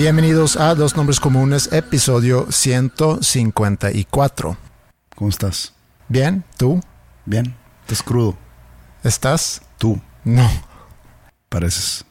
[0.00, 4.56] Bienvenidos a Dos Nombres Comunes, episodio 154.
[5.14, 5.74] ¿Cómo estás?
[6.08, 6.42] ¿Bien?
[6.56, 6.80] ¿Tú?
[7.26, 7.54] Bien.
[7.82, 8.34] ¿Estás crudo?
[9.04, 9.60] ¿Estás?
[9.76, 10.00] Tú.
[10.24, 10.50] No.
[11.50, 12.06] Pareces.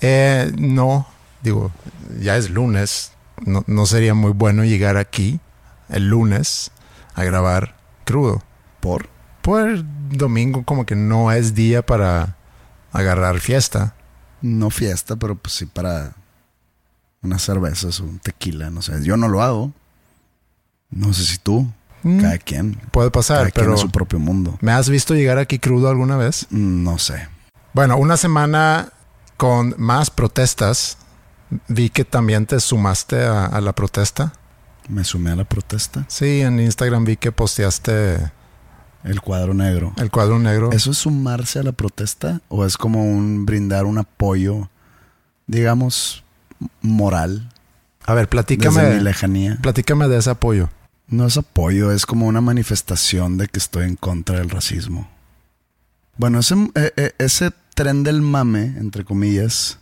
[0.00, 1.06] Eh, no.
[1.42, 1.70] Digo,
[2.22, 3.12] ya es lunes.
[3.44, 5.40] No, no sería muy bueno llegar aquí
[5.90, 6.70] el lunes
[7.14, 7.76] a grabar
[8.06, 8.42] crudo.
[8.80, 9.10] ¿Por?
[9.42, 12.38] Por domingo como que no es día para
[12.92, 13.94] agarrar fiesta.
[14.40, 16.14] No fiesta, pero pues sí para
[17.22, 19.02] unas cervezas un tequila, no sé.
[19.04, 19.72] Yo no lo hago.
[20.90, 21.70] No sé si tú.
[22.02, 22.74] Mm, Cada quien.
[22.90, 24.58] Puede pasar, Cada quien pero en su propio mundo.
[24.60, 26.46] ¿me has visto llegar aquí crudo alguna vez?
[26.50, 27.28] Mm, No sé.
[27.72, 28.88] Bueno, una semana
[29.36, 30.96] con más protestas.
[31.68, 34.32] Vi que también te sumaste a, a la protesta.
[34.88, 36.04] Me sumé a la protesta.
[36.08, 38.30] Sí, en Instagram vi que posteaste
[39.04, 39.92] El cuadro negro.
[39.98, 40.70] el cuadro negro.
[40.72, 42.40] ¿Eso es sumarse a la protesta?
[42.48, 44.68] ¿O es como un brindar un apoyo,
[45.46, 46.24] digamos,
[46.82, 47.48] moral?
[48.06, 49.58] A ver, Desde mi platícame, lejanía.
[49.60, 50.68] platícame de ese apoyo.
[51.08, 55.08] No es apoyo, es como una manifestación de que estoy en contra del racismo.
[56.16, 59.78] Bueno, ese, eh, eh, ese tren del mame, entre comillas,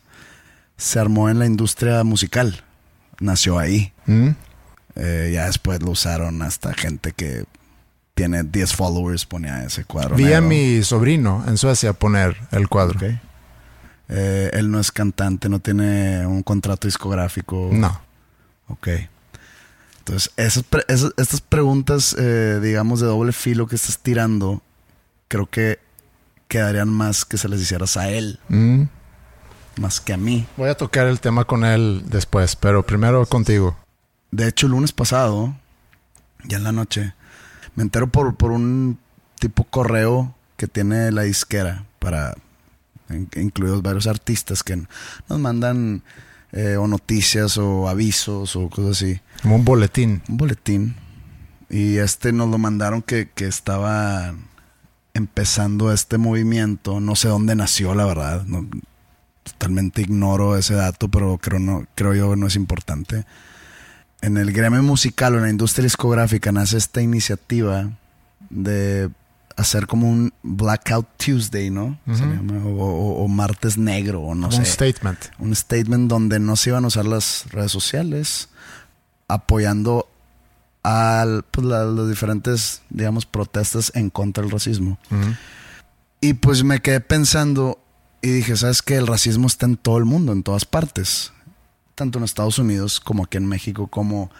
[0.76, 2.62] se armó en la industria musical.
[3.20, 3.92] Nació ahí.
[4.06, 4.28] ¿Mm?
[4.94, 7.44] Eh, ya después lo usaron hasta gente que
[8.14, 10.16] tiene 10 followers, ponía ese cuadro.
[10.16, 12.98] Vi a mi sobrino en Suecia poner el cuadro.
[12.98, 13.14] Ok.
[14.08, 17.70] Eh, él no es cantante, no tiene un contrato discográfico.
[17.72, 18.00] No.
[18.68, 18.88] Ok.
[19.98, 20.64] Entonces, esas
[21.16, 24.62] estas preguntas, eh, digamos, de doble filo que estás tirando,
[25.28, 25.78] creo que
[26.48, 28.84] quedarían más que se les hicieras a él, ¿Mm?
[29.78, 30.46] más que a mí.
[30.56, 33.76] Voy a tocar el tema con él después, pero primero contigo.
[34.30, 35.54] De hecho, el lunes pasado,
[36.44, 37.12] ya en la noche,
[37.74, 38.98] me entero por, por un
[39.38, 42.34] tipo correo que tiene la disquera para
[43.36, 44.76] incluidos varios artistas que
[45.28, 46.02] nos mandan
[46.52, 49.20] eh, o noticias o avisos o cosas así.
[49.42, 50.22] Como un boletín.
[50.28, 50.96] un boletín
[51.70, 54.34] y este nos lo mandaron que, que estaba
[55.14, 57.00] empezando este movimiento.
[57.00, 58.44] No sé dónde nació, la verdad.
[58.46, 58.66] No-
[59.42, 63.24] totalmente ignoro ese dato, pero creo, no, creo yo que no es importante.
[64.20, 67.90] En el gremio musical o en la industria discográfica nace esta iniciativa
[68.50, 69.10] de
[69.58, 71.98] hacer como un Blackout Tuesday, ¿no?
[72.06, 75.18] Se llama, o, o- o martes negro, o no Como un sé statement.
[75.38, 78.48] un statement donde no se iban a usar las redes sociales,
[79.26, 80.08] apoyando
[80.84, 84.98] a pues, la- las diferentes, digamos, protestas en contra del racismo.
[86.20, 87.78] Y pues me quedé pensando
[88.22, 88.96] y dije, ¿sabes qué?
[88.96, 91.32] El racismo está en todo el mundo, en todas partes.
[91.94, 94.30] Tanto en Estados Unidos como aquí en México, como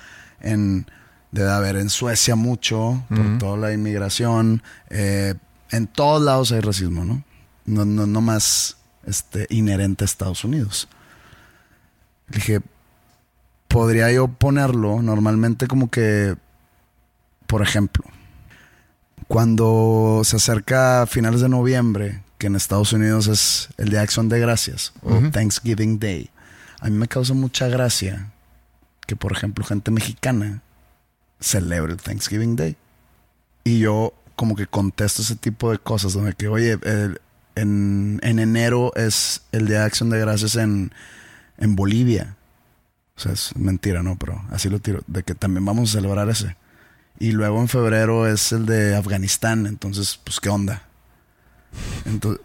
[0.40, 0.86] en,
[1.30, 4.62] debe haber en Suecia mucho, por toda la inmigración.
[4.90, 5.34] eh,
[5.70, 7.22] en todos lados hay racismo, ¿no?
[7.66, 10.88] No, no, no más este, inherente a Estados Unidos.
[12.28, 12.60] Dije,
[13.68, 16.36] podría yo ponerlo normalmente como que,
[17.46, 18.04] por ejemplo,
[19.26, 24.04] cuando se acerca a finales de noviembre, que en Estados Unidos es el Día de
[24.04, 25.30] Acción de Gracias o.
[25.30, 26.30] Thanksgiving Day,
[26.80, 28.30] a mí me causa mucha gracia
[29.06, 30.62] que, por ejemplo, gente mexicana
[31.40, 32.76] celebre el Thanksgiving Day.
[33.64, 37.20] Y yo como que contesto ese tipo de cosas, donde que, oye, el-
[37.54, 40.92] en, en enero es el Día de Acción de Gracias en,
[41.56, 42.36] en Bolivia.
[43.16, 44.16] O sea, es mentira, ¿no?
[44.16, 46.56] Pero así lo tiro, de que también vamos a celebrar ese.
[47.18, 50.82] Y luego en febrero es el de Afganistán, entonces, pues, ¿qué onda?
[52.04, 52.40] Entonces,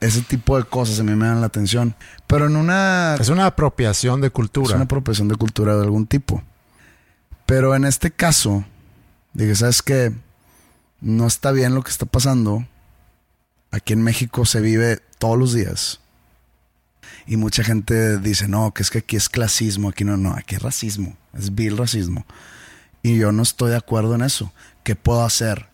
[0.00, 1.94] ese tipo de cosas a mí me dan la atención.
[2.26, 3.16] Pero en una...
[3.18, 4.68] Es una apropiación de cultura.
[4.68, 6.42] Es una apropiación de cultura de algún tipo.
[7.48, 8.66] Pero en este caso,
[9.32, 10.12] dije, ¿sabes qué?
[11.00, 12.68] No está bien lo que está pasando.
[13.70, 16.00] Aquí en México se vive todos los días.
[17.26, 20.56] Y mucha gente dice, no, que es que aquí es clasismo, aquí no, no, aquí
[20.56, 22.26] es racismo, es vil racismo.
[23.02, 24.52] Y yo no estoy de acuerdo en eso.
[24.82, 25.70] ¿Qué puedo hacer?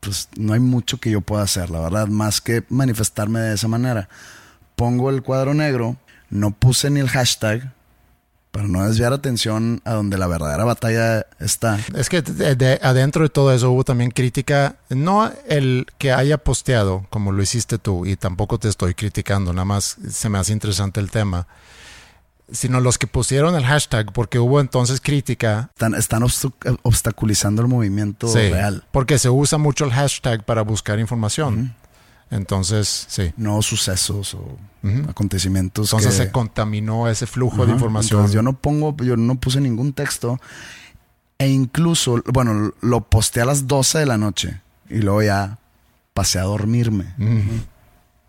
[0.00, 3.68] Pues no hay mucho que yo pueda hacer, la verdad, más que manifestarme de esa
[3.68, 4.08] manera.
[4.74, 5.98] Pongo el cuadro negro,
[6.30, 7.73] no puse ni el hashtag,
[8.54, 11.80] para no desviar atención a donde la verdadera batalla está.
[11.96, 17.04] Es que de, adentro de todo eso hubo también crítica, no el que haya posteado
[17.10, 21.00] como lo hiciste tú, y tampoco te estoy criticando, nada más se me hace interesante
[21.00, 21.48] el tema,
[22.52, 25.70] sino los que pusieron el hashtag, porque hubo entonces crítica.
[25.96, 26.22] Están,
[26.82, 28.84] obstaculizando el movimiento real.
[28.92, 31.74] Porque se usa mucho el hashtag para buscar información.
[32.34, 33.32] Entonces, sí.
[33.36, 34.58] No sucesos o
[35.08, 35.92] acontecimientos.
[35.92, 38.30] Entonces se contaminó ese flujo de información.
[38.32, 40.40] yo no pongo, yo no puse ningún texto.
[41.38, 44.60] E incluso, bueno, lo posté a las 12 de la noche.
[44.90, 45.58] Y luego ya
[46.12, 47.14] pasé a dormirme.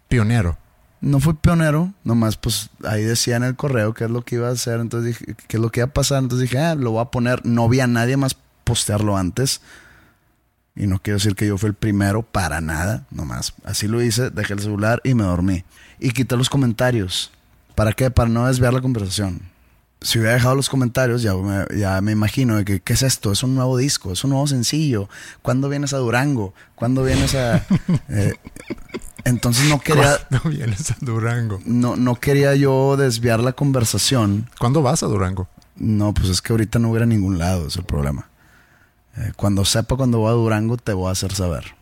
[0.07, 0.56] Pionero.
[1.02, 4.48] No fui pionero, nomás pues ahí decía en el correo qué es lo que iba
[4.48, 6.92] a hacer, entonces dije, qué es lo que iba a pasar, entonces dije, ah, lo
[6.92, 9.62] voy a poner, no vi a nadie más postearlo antes,
[10.75, 13.54] y no quiero decir que yo fui el primero para nada, nomás.
[13.63, 15.63] Así lo hice, dejé el celular y me dormí.
[16.00, 17.31] Y quité los comentarios.
[17.75, 18.12] ¿Para qué?
[18.12, 19.42] Para no desviar la conversación.
[20.01, 23.31] Si hubiera dejado los comentarios, ya me, ya me imagino de que, ¿qué es esto?
[23.31, 25.10] Es un nuevo disco, es un nuevo sencillo.
[25.42, 26.54] ¿Cuándo vienes a Durango?
[26.75, 27.66] ¿Cuándo vienes a...?
[28.10, 28.33] Eh,
[29.24, 30.18] entonces no quería...
[30.30, 31.60] ¿Cuándo vienes a Durango?
[31.66, 34.50] No, no quería yo desviar la conversación.
[34.60, 35.48] ¿Cuándo vas a Durango?
[35.75, 38.30] No, pues es que ahorita no hubiera ningún lado, es el problema.
[39.17, 41.75] Eh, cuando sepa cuando voy a Durango, te voy a hacer saber.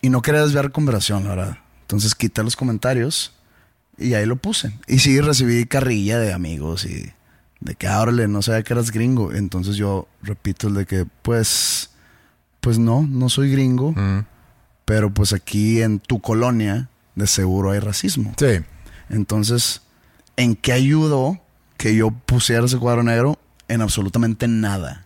[0.00, 1.58] Y no quería desviar conversación, la verdad.
[1.82, 3.34] Entonces quité los comentarios
[3.96, 4.78] y ahí lo puse.
[4.86, 7.12] Y sí, recibí carrilla de amigos y
[7.60, 9.32] de que, ábrele, ah, no sabía que eras gringo.
[9.32, 11.90] Entonces yo repito el de que, pues,
[12.60, 13.92] pues no, no soy gringo.
[13.92, 14.26] Mm.
[14.84, 18.32] Pero pues aquí en tu colonia, de seguro hay racismo.
[18.38, 18.64] Sí.
[19.10, 19.82] Entonces,
[20.36, 21.40] ¿en qué ayudó
[21.76, 23.38] que yo pusiera ese cuadro negro?
[23.66, 25.04] En absolutamente nada.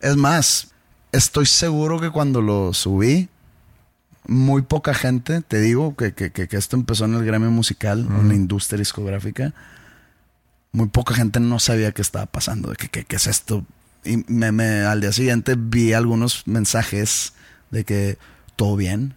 [0.00, 0.73] Es más,
[1.14, 3.28] estoy seguro que cuando lo subí,
[4.26, 6.14] muy poca gente, te digo que,
[6.50, 9.54] esto empezó en el gremio musical, en la industria discográfica,
[10.72, 13.64] muy poca gente no sabía qué estaba pasando, de qué es esto.
[14.04, 17.32] Y me, al día siguiente vi algunos mensajes
[17.70, 18.18] de que
[18.56, 19.14] todo bien,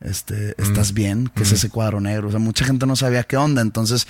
[0.00, 2.28] este, estás bien, que es ese cuadro negro.
[2.28, 3.60] O sea, mucha gente no sabía qué onda.
[3.60, 4.06] Entonces,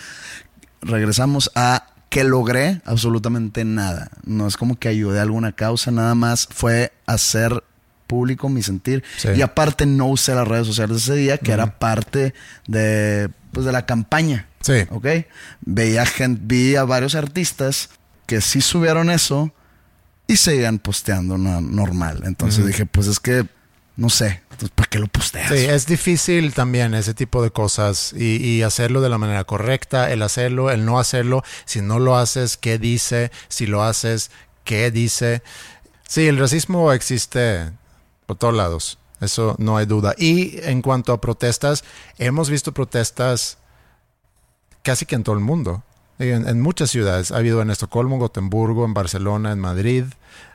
[0.82, 4.10] regresamos a que logré absolutamente nada.
[4.24, 7.62] No es como que ayudé a alguna causa, nada más fue hacer
[8.06, 9.04] público mi sentir.
[9.36, 12.34] Y aparte no usé las redes sociales ese día, que era parte
[12.66, 14.48] de, pues, de la campaña.
[14.60, 14.86] Sí.
[14.90, 15.06] ¿Ok?
[15.60, 17.90] Veía gente, vi a varios artistas
[18.26, 19.52] que sí subieron eso
[20.26, 22.22] y seguían posteando normal.
[22.24, 23.46] Entonces dije, pues es que
[23.98, 24.42] no sé,
[24.76, 25.48] ¿para qué lo posteas?
[25.48, 30.22] Sí, es difícil también ese tipo de cosas y, hacerlo de la manera correcta, el
[30.22, 33.32] hacerlo, el no hacerlo, si no lo haces, ¿qué dice?
[33.48, 34.30] Si lo haces,
[34.62, 35.42] ¿qué dice?
[36.06, 37.72] Sí, el racismo existe
[38.26, 40.14] por todos lados, eso no hay duda.
[40.16, 41.82] Y en cuanto a protestas,
[42.18, 43.58] hemos visto protestas
[44.84, 45.82] casi que en todo el mundo.
[46.18, 47.30] En, muchas ciudades.
[47.30, 50.04] Ha habido en Estocolmo, en Gotemburgo, en Barcelona, en Madrid.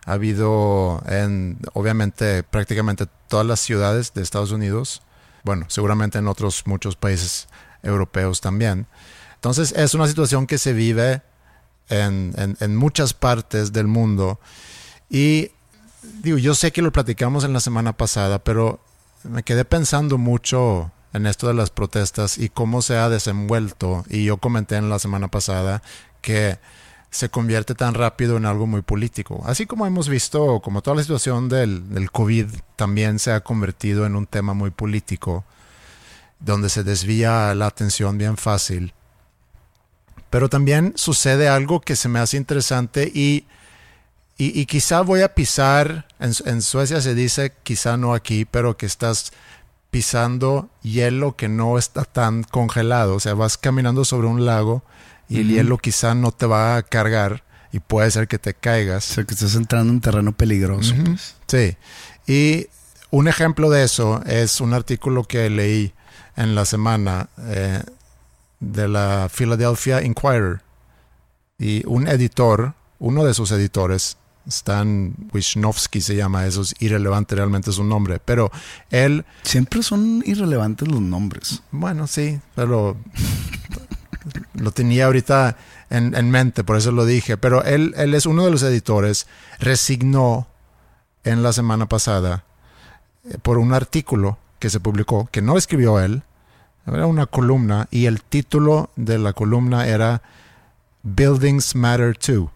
[0.06, 5.02] Ha habido en, obviamente, prácticamente todas las ciudades de Estados Unidos.
[5.44, 7.48] Bueno, seguramente en otros muchos países
[7.82, 8.88] europeos también.
[9.36, 11.22] Entonces es una situación que se vive
[11.90, 14.40] en, en muchas partes del mundo.
[15.10, 15.52] Y
[16.22, 18.82] digo, yo sé que lo platicamos en la semana pasada, pero
[19.24, 24.04] me quedé pensando mucho en esto de las protestas y cómo se ha desenvuelto.
[24.10, 25.82] Y yo comenté en la semana pasada
[26.22, 26.58] que
[27.12, 29.44] se convierte tan rápido en algo muy político.
[29.46, 34.08] Así como hemos visto, como toda la situación del, del COVID también se ha convertido
[34.08, 35.46] en un tema muy político,
[36.40, 38.94] donde se desvía la atención bien fácil.
[40.32, 43.46] Pero también sucede algo que se me hace interesante y,
[44.40, 48.88] y, quizá voy a pisar, en, en Suecia se dice, quizá no aquí, pero que
[48.88, 49.32] estás
[49.94, 53.14] pisando hielo que no está tan congelado.
[53.14, 54.82] O sea, vas caminando sobre un lago
[55.30, 59.12] y el hielo quizá no te va a cargar y puede ser que te caigas.
[59.12, 60.96] O sea, que estás entrando en terreno peligroso.
[61.06, 61.36] Pues.
[61.46, 61.78] Sí.
[62.26, 62.70] Y
[63.12, 65.94] un ejemplo de eso es un artículo que leí
[66.38, 67.84] en la semana eh,
[68.60, 70.62] de la Philadelphia Inquirer.
[71.60, 77.72] Y un editor, uno de sus editores, Stan Wisnowski se llama, eso es irrelevante realmente
[77.72, 78.52] su nombre, pero
[78.90, 79.26] él...
[79.44, 81.62] Siempre son irrelevantes los nombres.
[81.72, 82.98] Bueno, sí, pero
[84.54, 85.58] lo tenía ahorita
[85.90, 89.28] en, en, mente, por eso lo dije, pero él, él es uno de los editores,
[89.60, 90.48] resignó
[91.24, 92.44] en la semana pasada
[93.30, 96.24] eh, por un artículo que se publicó, que no escribió él,
[96.86, 100.22] era una columna y el título de la columna era
[101.04, 102.52] Buildings Matter Too.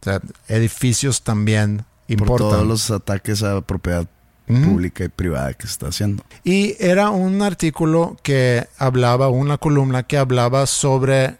[0.00, 2.36] O sea, edificios también importan.
[2.36, 4.06] Por todos los ataques a propiedad
[4.46, 6.24] pública y privada que se está haciendo.
[6.42, 11.38] Y era un artículo que hablaba, una columna que hablaba sobre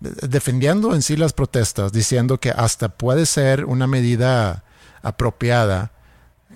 [0.00, 4.64] defendiendo en sí las protestas, diciendo que hasta puede ser una medida
[5.02, 5.92] apropiada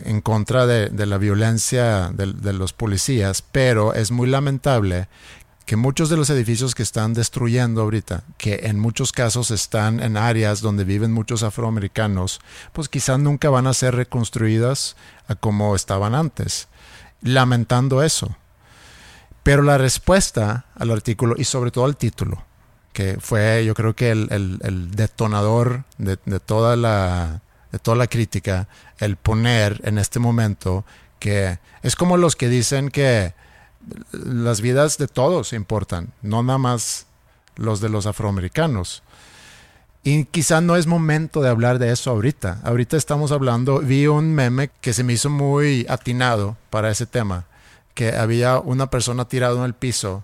[0.04, 5.08] en contra de, de la violencia de, de, los policías, pero es muy lamentable
[5.66, 10.16] que muchos de los edificios que están destruyendo ahorita, que en muchos casos están en
[10.16, 12.40] áreas donde viven muchos afroamericanos,
[12.72, 14.96] pues quizás nunca van a ser reconstruidas
[15.26, 16.68] a como estaban antes,
[17.20, 18.36] lamentando eso.
[19.42, 22.44] Pero la respuesta al artículo y sobre todo al título,
[22.92, 27.42] que fue yo creo que el, detonador de, de, toda la,
[27.72, 28.68] de toda la crítica,
[28.98, 30.84] el poner en este momento
[31.18, 33.34] que es como los que dicen que
[34.12, 37.06] las vidas de todos importan, no nada más
[37.56, 39.02] los de los afroamericanos.
[40.02, 42.60] Y quizá no es momento de hablar de eso ahorita.
[42.62, 47.46] Ahorita estamos hablando, vi un meme que se me hizo muy atinado para ese tema,
[47.94, 50.22] que había una persona tirada en el piso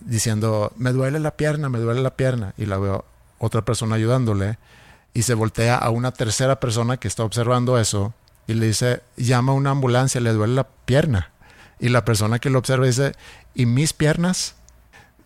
[0.00, 3.04] diciendo, me duele la pierna, me duele la pierna, y la veo
[3.38, 4.58] otra persona ayudándole,
[5.14, 8.14] y se voltea a una tercera persona que está observando eso,
[8.46, 11.29] y le dice, llama a una ambulancia, le duele la pierna.
[11.80, 13.12] Y la persona que lo observa dice,
[13.54, 14.54] ¿y mis piernas?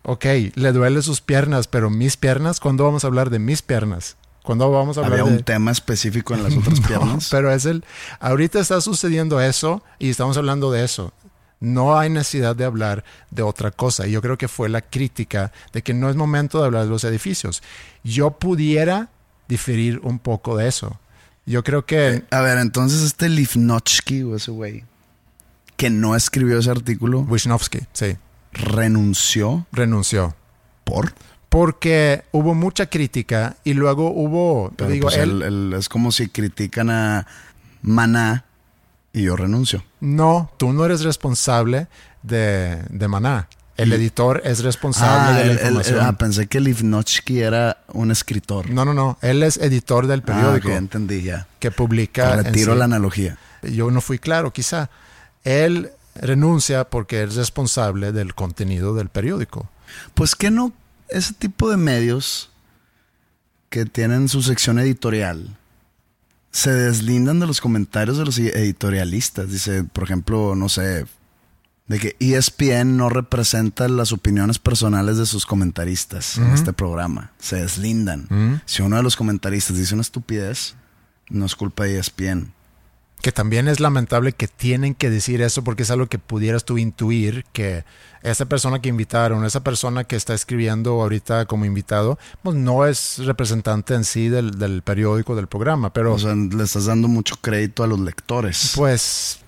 [0.03, 4.15] Ok, le duele sus piernas, pero mis piernas, ¿cuándo vamos a hablar de mis piernas?
[4.43, 5.37] ¿Cuándo vamos a hablar ¿Había de...
[5.39, 7.27] un tema específico en las otras No, piernas?
[7.31, 7.83] pero es el...
[8.19, 11.11] Ahorita está sucediendo eso y estamos hablando de eso.
[11.59, 14.05] No hay necesidad de hablar de otra cosa.
[14.05, 16.89] Y yo creo que fue la crítica de que no es momento de hablar de
[16.89, 17.63] los edificios.
[18.03, 19.09] Yo pudiera
[19.47, 20.99] diferir un poco de eso.
[21.47, 22.23] Yo creo que...
[22.29, 24.83] A ver, entonces este Lifnotsky o ese güey
[25.77, 28.17] que no escribió ese artículo Wisnowski, sí,
[28.53, 30.35] renunció renunció.
[30.83, 31.13] por.
[31.49, 34.71] Porque hubo mucha crítica y luego hubo...
[34.75, 37.27] Pero digo, pues él- él- él- es como si critican a
[37.81, 38.43] Maná
[39.13, 39.81] y yo renuncio.
[40.01, 41.87] No, tú no eres responsable
[42.23, 43.47] de, de Maná.
[43.77, 45.99] El editor es responsable Ah, de la él- él- información.
[46.01, 48.69] ah, pensé que Lifnotsky era un escritor.
[48.69, 49.17] no, no, no.
[49.21, 51.47] Él es editor del Ah, periódico ok, entendí ya.
[51.59, 52.33] que publica.
[52.33, 52.79] en Retiro sí.
[52.79, 53.37] la analogía.
[53.63, 54.89] Yo no fui claro, quizá.
[55.45, 59.69] Él renuncia porque es responsable del contenido del periódico.
[60.13, 60.73] Pues que no,
[61.07, 62.49] ese tipo de medios
[63.69, 65.57] que tienen su sección editorial
[66.51, 69.49] se deslindan de los comentarios de los editorialistas.
[69.49, 71.05] Dice, por ejemplo, no sé,
[71.87, 77.31] de que ESPN no representa las opiniones personales de sus comentaristas en este programa.
[77.39, 78.61] Se deslindan.
[78.65, 80.75] Si uno de los comentaristas dice una estupidez,
[81.29, 82.53] no es culpa de ESPN.
[83.25, 86.77] Que también es lamentable que tienen que decir eso porque es algo que pudieras tú
[86.77, 87.83] intuir que
[88.21, 93.17] esa persona que invitaron, esa persona que está escribiendo ahorita como invitado, pues no es
[93.25, 95.91] representante en sí del, del periódico, del programa.
[95.91, 98.73] Pero O sea, le estás dando mucho crédito a los lectores.
[98.75, 99.39] pues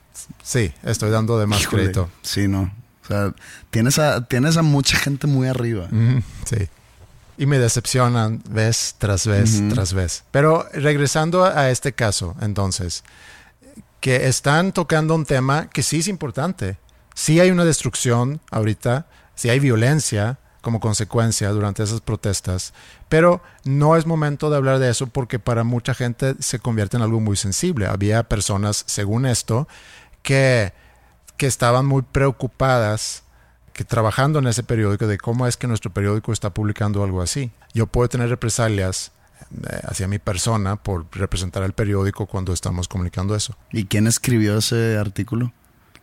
[0.42, 2.10] sí, estoy dando de más Híjole, crédito.
[2.24, 2.74] Sí, no.
[3.04, 3.32] O sea,
[3.70, 5.88] tienes a, tienes a mucha gente muy arriba.
[6.46, 6.68] Sí.
[7.38, 10.24] Y me decepcionan vez tras vez tras vez.
[10.32, 13.04] Pero regresando a este caso, entonces,
[14.00, 16.78] que están tocando un tema que sí es importante.
[17.16, 22.74] Sí hay una destrucción ahorita, sí hay violencia como consecuencia durante esas protestas,
[23.08, 27.04] pero no es momento de hablar de eso porque para mucha gente se convierte en
[27.04, 27.88] algo muy sensible.
[27.88, 29.68] Había personas, según esto,
[30.24, 30.74] que,
[31.38, 33.24] que estaban muy preocupadas
[33.72, 37.52] que trabajando en ese periódico de cómo es que nuestro periódico está publicando algo así.
[37.74, 39.12] Yo puedo tener represalias
[39.84, 43.56] hacia mi persona por representar al periódico cuando estamos comunicando eso.
[43.72, 45.54] ¿Y quién escribió ese artículo?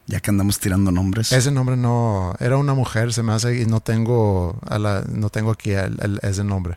[0.06, 1.32] Ya que andamos tirando nombres.
[1.32, 5.30] Ese nombre no era una mujer, se me hace y no tengo a la, no
[5.30, 6.76] tengo aquí el- el- ese nombre.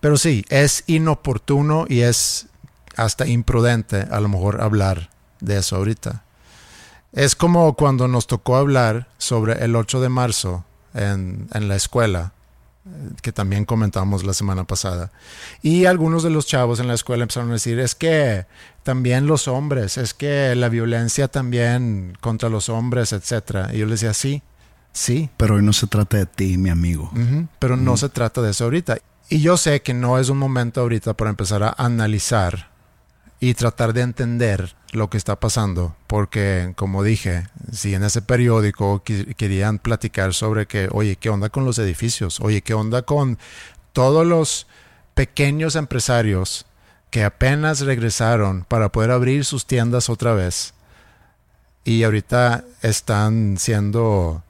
[0.00, 2.46] Pero sí, es inoportuno y es
[2.96, 6.22] hasta imprudente a lo mejor hablar de eso ahorita.
[7.12, 12.32] Es como cuando nos tocó hablar sobre el 8 de marzo en, en la escuela,
[12.32, 12.39] eh,
[13.22, 15.10] que también comentamos la semana pasada.
[15.62, 18.46] Y algunos de los chavos en la escuela empezaron a decir, es que
[18.82, 23.70] también los hombres, es que la violencia también contra los hombres, etcétera.
[23.72, 24.42] Y yo les decía, sí,
[24.92, 27.10] sí, Pero hoy no se trata de ti, mi amigo.
[27.58, 28.98] Pero no se trata de eso ahorita.
[29.28, 32.69] Y yo sé que no es un momento ahorita para empezar a analizar
[33.40, 39.02] y tratar de entender lo que está pasando, porque como dije, si en ese periódico
[39.02, 42.38] querían platicar sobre que, oye, ¿qué onda con los edificios?
[42.40, 43.38] Oye, ¿qué onda con
[43.92, 44.66] todos los
[45.14, 46.66] pequeños empresarios
[47.10, 50.74] que apenas regresaron para poder abrir sus tiendas otra vez
[51.84, 54.42] y ahorita están siendo,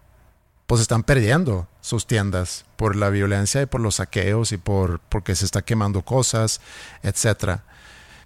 [0.67, 5.35] pues están perdiendo sus tiendas por la violencia y por los saqueos y por porque
[5.35, 6.61] se está quemando cosas,
[7.03, 7.63] etcétera.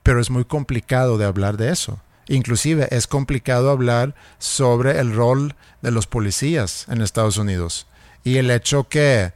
[0.04, 1.99] Pero es muy complicado de hablar de eso.
[2.28, 7.88] Inclusive es complicado hablar sobre el rol de los policías en Estados Unidos
[8.23, 9.32] y el hecho que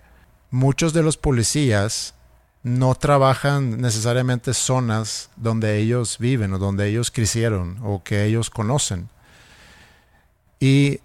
[0.50, 2.14] muchos de los policías
[2.62, 9.10] no trabajan necesariamente zonas donde ellos viven o donde ellos crecieron o que ellos conocen.
[10.58, 11.00] Y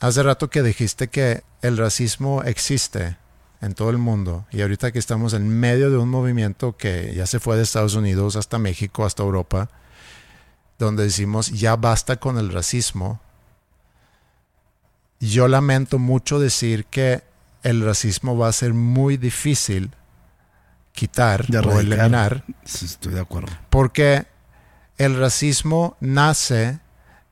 [0.00, 3.16] hace rato que dijiste que el racismo existe
[3.64, 7.26] en todo el mundo y ahorita que estamos en medio de un movimiento que ya
[7.26, 9.70] se fue de Estados Unidos hasta México, hasta Europa,
[10.78, 13.20] donde decimos ya basta con el racismo,
[15.20, 17.22] yo lamento mucho decir que
[17.62, 19.90] el racismo va a ser muy difícil
[20.92, 22.44] quitar o eliminar.
[22.64, 23.52] Estoy de acuerdo.
[23.70, 24.26] Porque
[24.98, 26.80] el racismo nace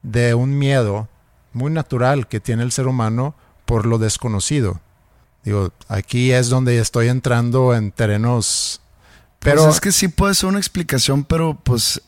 [0.02, 1.08] de un miedo
[1.52, 3.34] muy natural que tiene el ser humano
[3.66, 4.80] por lo desconocido.
[5.44, 8.80] Digo, aquí es donde estoy entrando en terrenos.
[9.40, 12.00] Pues pero es que sí puede ser una explicación, pero pues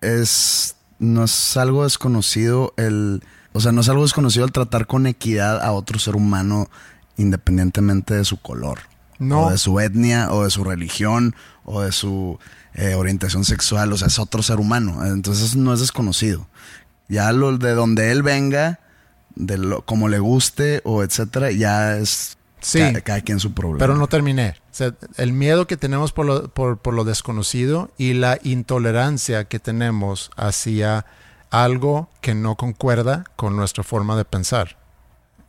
[0.00, 5.06] es no es algo desconocido el, o sea, no es algo desconocido el tratar con
[5.06, 6.70] equidad a otro ser humano
[7.16, 8.78] independientemente de su color,
[9.18, 9.46] no.
[9.46, 12.38] o de su etnia, o de su religión, o de su
[12.74, 16.46] eh, orientación sexual, o sea, es otro ser humano, entonces no es desconocido.
[17.08, 18.78] Ya lo de donde él venga,
[19.34, 23.78] de lo, como le guste o etcétera, ya es sí, cada, quien su problema.
[23.78, 24.56] Pero no terminé.
[25.16, 30.30] el miedo que tenemos por lo, por, por lo desconocido y la intolerancia que tenemos
[30.36, 31.04] hacia
[31.50, 34.76] algo que no concuerda con nuestra forma de pensar.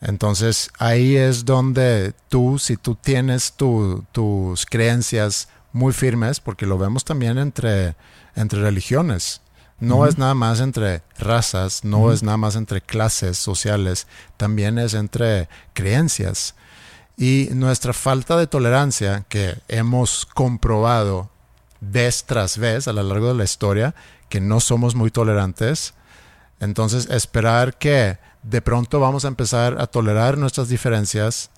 [0.02, 7.06] Entonces ahí es donde tú, si tú tienes tus creencias muy firmes, porque lo vemos
[7.06, 7.96] también entre,
[8.36, 9.42] entre religiones,
[9.80, 14.94] no es nada más entre razas, no es nada más entre clases sociales, también es
[14.94, 16.56] entre creencias.
[17.18, 21.30] Y nuestra falta de tolerancia que hemos comprobado
[21.80, 23.94] vez tras vez a lo largo de la historia,
[24.30, 25.94] que no somos muy tolerantes,
[26.60, 31.50] entonces esperar que de pronto vamos a empezar a tolerar nuestras diferencias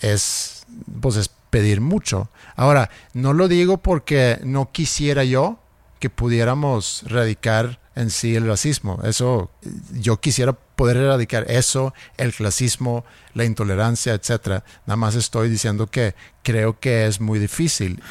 [0.00, 0.66] es,
[1.00, 2.28] pues es pedir mucho.
[2.56, 5.58] Ahora, no lo digo porque no quisiera yo
[6.00, 9.00] que pudiéramos erradicar en sí el racismo.
[9.04, 9.50] Eso,
[9.92, 13.04] yo quisiera poder erradicar eso, el clasismo,
[13.34, 14.64] la intolerancia, etcétera.
[14.86, 18.02] Nada más estoy diciendo que creo que es muy difícil.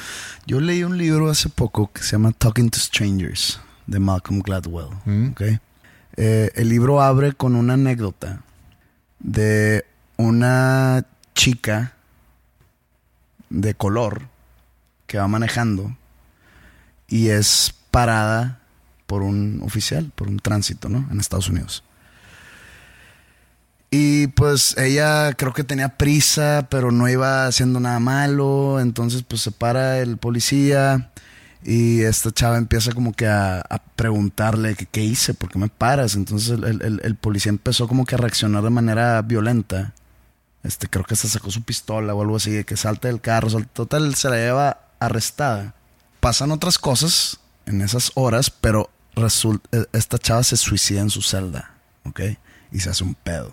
[0.45, 4.89] Yo leí un libro hace poco que se llama Talking to Strangers de Malcolm Gladwell.
[5.05, 5.31] Mm.
[6.15, 8.41] Eh, el libro abre con una anécdota
[9.19, 9.85] de
[10.17, 11.93] una chica
[13.49, 14.21] de color
[15.07, 15.95] que va manejando
[17.07, 18.62] y es parada
[19.05, 21.07] por un oficial, por un tránsito, ¿no?
[21.11, 21.83] En Estados Unidos.
[23.95, 28.79] Y pues ella creo que tenía prisa, pero no iba haciendo nada malo.
[28.79, 31.11] Entonces pues se para el policía
[31.63, 33.63] y esta chava empieza como que a,
[33.95, 36.15] preguntarle qué hice, por qué me paras.
[36.15, 39.93] Entonces el, policía empezó como que a reaccionar de manera violenta.
[40.63, 43.49] Este, creo que se sacó su pistola o algo así, que salta del carro.
[43.73, 45.75] total, se la lleva arrestada.
[46.19, 51.21] Pasan otras cosas en esas horas, pero resulta, e, esta chava se suicida en su
[51.21, 51.71] celda,
[52.05, 52.21] ¿ok?
[52.71, 53.51] Y se hace un pedo.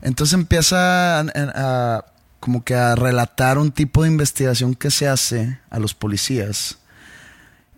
[0.00, 2.04] Entonces empieza a,
[2.40, 6.78] como que a relatar un tipo de investigación que se hace a los policías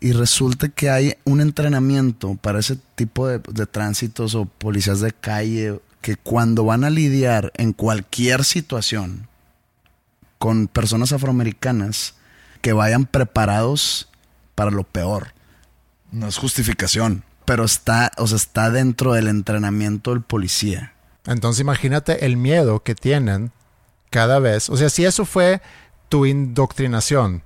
[0.00, 5.12] y resulta que hay un entrenamiento para ese tipo de, de, tránsitos o policías de
[5.12, 9.28] calle que cuando van a lidiar en cualquier situación
[10.38, 12.14] con personas afroamericanas
[12.62, 14.09] que vayan preparados
[14.60, 15.32] para lo peor.
[16.12, 20.92] No es justificación, pero está, o sea, está dentro del entrenamiento del policía.
[21.24, 23.52] Entonces imagínate el miedo que tienen
[24.10, 24.68] cada vez.
[24.68, 25.62] O sea, si eso fue
[26.10, 27.42] tu indoctrinación,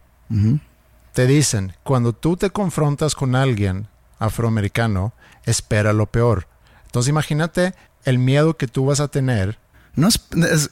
[1.13, 3.87] te dicen, cuando tú te confrontas con alguien
[4.19, 6.49] afroamericano, espera lo peor.
[6.87, 9.61] Entonces imagínate el miedo que tú vas a tener.
[9.95, 10.09] No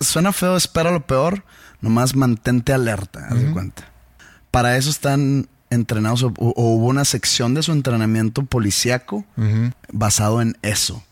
[0.00, 1.44] suena feo, espera lo peor,
[1.80, 3.84] nomás mantente alerta, haz de cuenta.
[4.50, 9.24] Para eso están entrenados o, hubo una sección de su entrenamiento policíaco
[9.92, 11.02] basado en eso.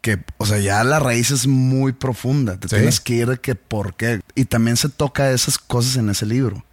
[0.00, 2.58] Que, o sea, ya la raíz es muy profunda.
[2.58, 4.20] Te tienes que ir de que por qué.
[4.34, 6.64] Y también se toca esas cosas en ese libro.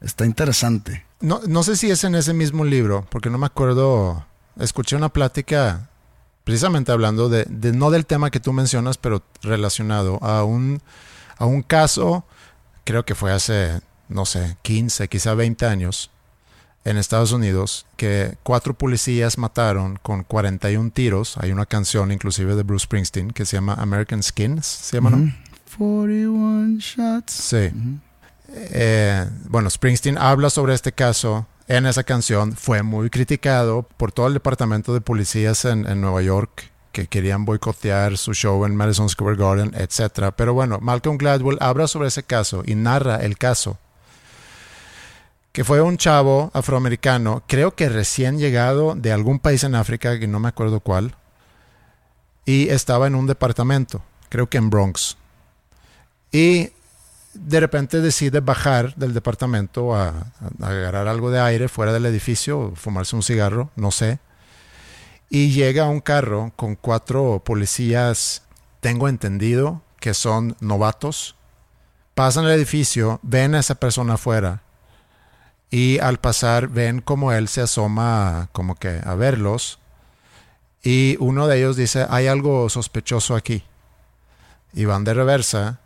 [0.00, 1.04] Está interesante.
[1.20, 4.26] No, no sé si es en ese mismo libro, porque no me acuerdo.
[4.58, 5.88] Escuché una plática
[6.44, 10.82] precisamente hablando de, de no del tema que tú mencionas, pero relacionado a un,
[11.38, 12.24] a un caso,
[12.84, 13.80] creo que fue hace,
[14.10, 16.10] no sé, 15, quizá 20 años,
[16.84, 21.36] en Estados Unidos, que cuatro policías mataron con 41 tiros.
[21.38, 25.32] Hay una canción inclusive de Bruce Springsteen que se llama American Skins, ¿se llama, no?
[25.76, 27.32] 41 shots.
[27.32, 27.70] Sí.
[28.48, 32.56] Eh, bueno, Springsteen habla sobre este caso en esa canción.
[32.56, 37.44] Fue muy criticado por todo el departamento de policías en, en Nueva York que querían
[37.44, 40.32] boicotear su show en Madison Square Garden, etc.
[40.36, 43.78] Pero bueno, Malcolm Gladwell habla sobre ese caso y narra el caso.
[45.52, 50.28] Que fue un chavo afroamericano, creo que recién llegado de algún país en África, que
[50.28, 51.16] no me acuerdo cuál,
[52.44, 55.16] y estaba en un departamento, creo que en Bronx.
[56.30, 56.70] Y
[57.34, 63.16] de repente decide bajar del departamento a, agarrar algo de aire fuera del edificio, fumarse
[63.16, 64.18] un cigarro, no sé.
[65.28, 68.42] Y llega a un carro con cuatro policías,
[68.80, 71.36] tengo entendido que son novatos.
[72.14, 74.62] Pasan el edificio, ven a esa persona afuera
[75.70, 79.80] y al pasar ven como él se asoma como que a verlos
[80.82, 83.62] y uno de ellos dice, hay algo sospechoso aquí.
[84.72, 85.80] Y van de reversa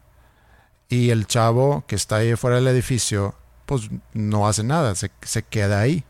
[0.89, 3.35] y el chavo que está ahí fuera del edificio,
[3.67, 6.05] pues no hace nada, se, se, queda ahí.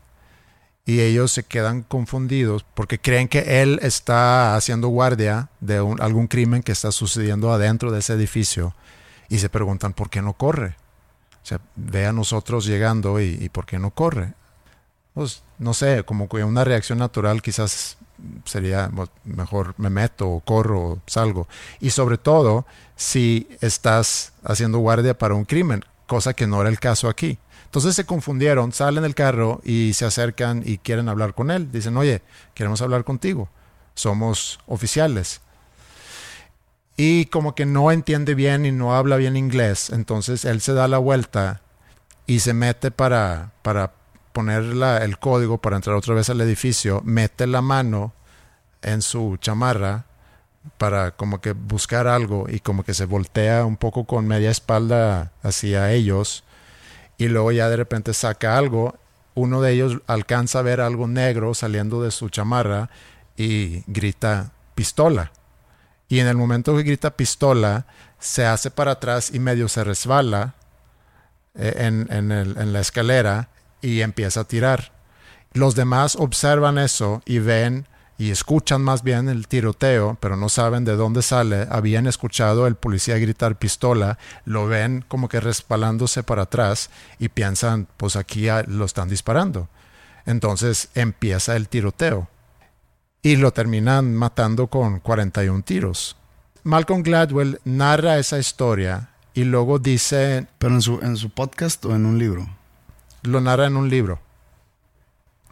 [0.85, 6.27] Y ellos se quedan confundidos porque creen que él está haciendo guardia de un, algún
[6.27, 8.75] crimen que está sucediendo adentro de ese edificio.
[9.29, 10.75] Y se preguntan por qué no corre.
[11.45, 14.33] O sea, ve a nosotros llegando y, y por qué no corre.
[15.13, 17.99] Pues no sé, como que una reacción natural quizás
[18.45, 18.89] sería
[19.23, 21.47] mejor me meto o corro o salgo.
[21.79, 26.79] Y sobre todo si estás haciendo guardia para un crimen, cosa que no era el
[26.79, 27.37] caso aquí.
[27.65, 31.71] Entonces se confundieron, salen del carro y se acercan y quieren hablar con él.
[31.71, 32.23] Dicen, oye,
[32.55, 33.49] queremos hablar contigo.
[33.93, 35.41] Somos oficiales.
[36.97, 39.89] Y como que no entiende bien y no habla bien inglés.
[39.89, 41.61] Entonces él se da la vuelta
[42.25, 43.93] y se mete para, para
[44.31, 47.01] poner la, el código para entrar otra vez al edificio.
[47.03, 48.13] Mete la mano
[48.81, 50.05] en su chamarra
[50.77, 55.31] para como que buscar algo y como que se voltea un poco con media espalda
[55.43, 56.43] hacia ellos
[57.17, 58.97] y luego ya de repente saca algo.
[59.33, 62.89] Uno de ellos alcanza a ver algo negro saliendo de su chamarra
[63.37, 65.31] y grita pistola.
[66.07, 67.85] Y en el momento que grita pistola,
[68.19, 70.55] se hace para atrás y medio se resbala
[71.53, 73.49] en, en, en la escalera
[73.81, 74.91] y empieza a tirar.
[75.53, 77.87] Los demás observan eso y ven
[78.17, 81.67] y escuchan más bien el tiroteo, pero no saben de dónde sale.
[81.69, 86.89] Habían escuchado el policía gritar pistola, lo ven como que resbalándose para atrás
[87.19, 89.67] y piensan, pues aquí lo están disparando.
[90.25, 92.29] Entonces empieza el tiroteo
[93.25, 96.15] y lo terminan matando con 41 tiros.
[96.61, 100.45] Malcolm Gladwell narra esa historia y luego dice...
[100.59, 102.47] ¿Pero en su, en su podcast o en un libro?
[103.23, 104.19] Lo narra en un libro.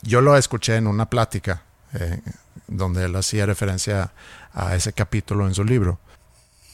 [0.03, 1.63] Yo lo escuché en una plática.
[1.95, 2.21] Eh,
[2.67, 4.11] donde él hacía referencia
[4.53, 5.97] a ese capítulo en su libro.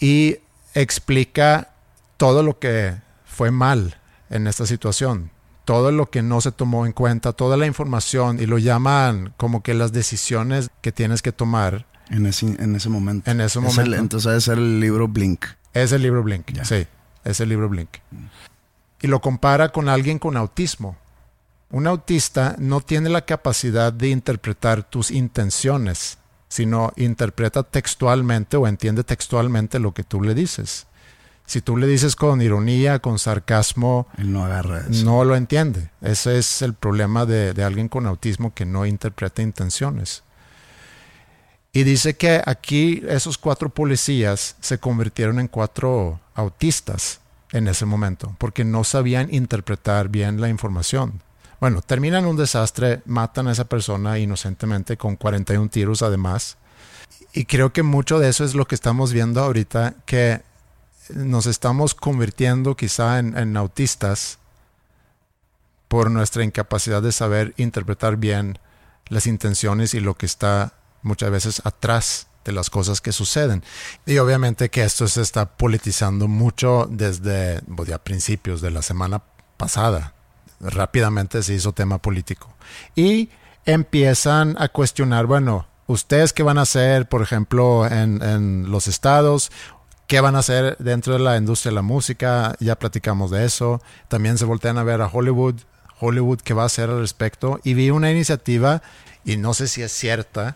[0.02, 0.40] Y
[0.74, 1.70] explica
[2.18, 3.98] todo lo que fue mal
[4.30, 5.32] en esta situación,
[5.70, 9.62] todo lo que no se tomó en cuenta, toda la información, y lo llaman como
[9.62, 11.86] que las decisiones que tienes que tomar.
[12.10, 13.30] En ese, en ese momento.
[13.30, 13.84] En ese momento.
[13.84, 15.46] El, entonces ser el libro Blink.
[15.76, 16.88] Es el libro Blink, sí,
[17.24, 17.90] es el libro Blink.
[19.00, 20.98] Y lo compara con alguien con autismo.
[21.70, 29.04] Un autista no tiene la capacidad de interpretar tus intenciones, sino interpreta textualmente o entiende
[29.04, 30.88] textualmente lo que tú le dices.
[31.50, 35.04] Si tú le dices con ironía, con sarcasmo, Él no agarra eso.
[35.04, 35.90] No lo entiende.
[36.00, 40.22] Ese es el problema de, de alguien con autismo que no interpreta intenciones.
[41.74, 47.20] Y dice que aquí esos cuatro policías se convirtieron en cuatro autistas
[47.52, 51.24] en ese momento, porque no sabían interpretar bien la información.
[51.60, 56.58] Bueno, terminan un desastre, matan a esa persona inocentemente con 41 tiros además.
[57.34, 60.48] Y creo que mucho de eso es lo que estamos viendo ahorita, que
[61.14, 64.40] nos estamos convirtiendo quizá en, en autistas
[65.88, 68.60] por nuestra incapacidad de saber interpretar bien
[69.08, 73.64] las intenciones y lo que está muchas veces atrás de las cosas que suceden.
[74.06, 79.22] Y obviamente que esto se está politizando mucho desde pues, a principios de la semana
[79.58, 80.14] pasada.
[80.60, 82.54] Rápidamente se hizo tema político.
[82.96, 83.30] Y
[83.66, 89.52] empiezan a cuestionar, bueno, ustedes qué van a hacer, por ejemplo, en, en los estados,
[90.10, 93.80] qué van a hacer dentro de la industria de la música, ya platicamos de eso.
[94.08, 95.56] También se voltean a ver a Hollywood.
[96.00, 98.82] Hollywood qué va a hacer al respecto y vi una iniciativa
[99.24, 100.56] y no sé si es cierta,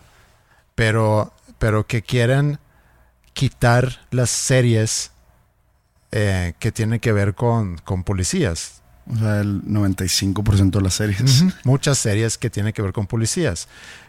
[0.74, 2.58] pero, pero que quieren
[3.32, 5.12] quitar las series
[6.10, 8.82] eh, que tienen que ver con, con policías.
[9.08, 11.44] O sea, el 95% de las series.
[11.64, 13.68] Muchas series que tienen que ver con policías.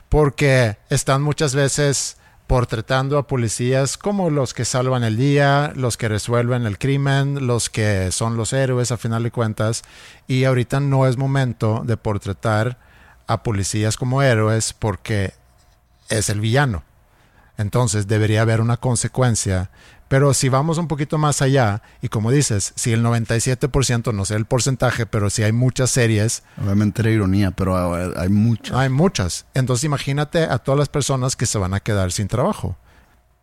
[0.09, 6.07] Porque están muchas veces portretando a policías como los que salvan el día, los que
[6.07, 9.83] resuelven el crimen, los que son los héroes a final de cuentas.
[10.27, 12.77] Y ahorita no es momento de portretar
[13.27, 15.33] a policías como héroes porque
[16.09, 16.83] es el villano.
[17.57, 19.71] Entonces debería haber una consecuencia.
[20.07, 24.35] Pero si vamos un poquito más allá, y como dices, si el 97%, no sé
[24.35, 26.43] el porcentaje, pero si hay muchas series.
[26.61, 28.77] Obviamente era ironía, pero hay muchas.
[28.77, 29.45] Hay muchas.
[29.53, 32.77] Entonces imagínate a todas las personas que se van a quedar sin trabajo.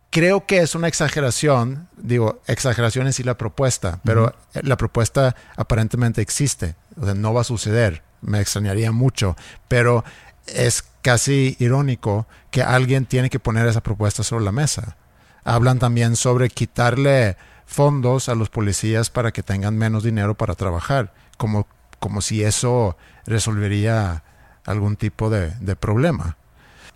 [0.09, 6.21] Creo que es una exageración, digo, exageración en sí la propuesta, pero la propuesta aparentemente
[6.21, 6.75] existe.
[7.01, 8.03] O sea, no va a suceder.
[8.21, 9.35] Me extrañaría mucho.
[9.67, 10.05] Pero
[10.45, 14.97] es casi irónico que alguien tiene que poner esa propuesta sobre la mesa.
[15.43, 21.13] Hablan también sobre quitarle fondos a los policías para que tengan menos dinero para trabajar,
[21.37, 21.67] como,
[21.99, 24.23] como si eso resolvería
[24.65, 26.37] algún tipo de, de problema.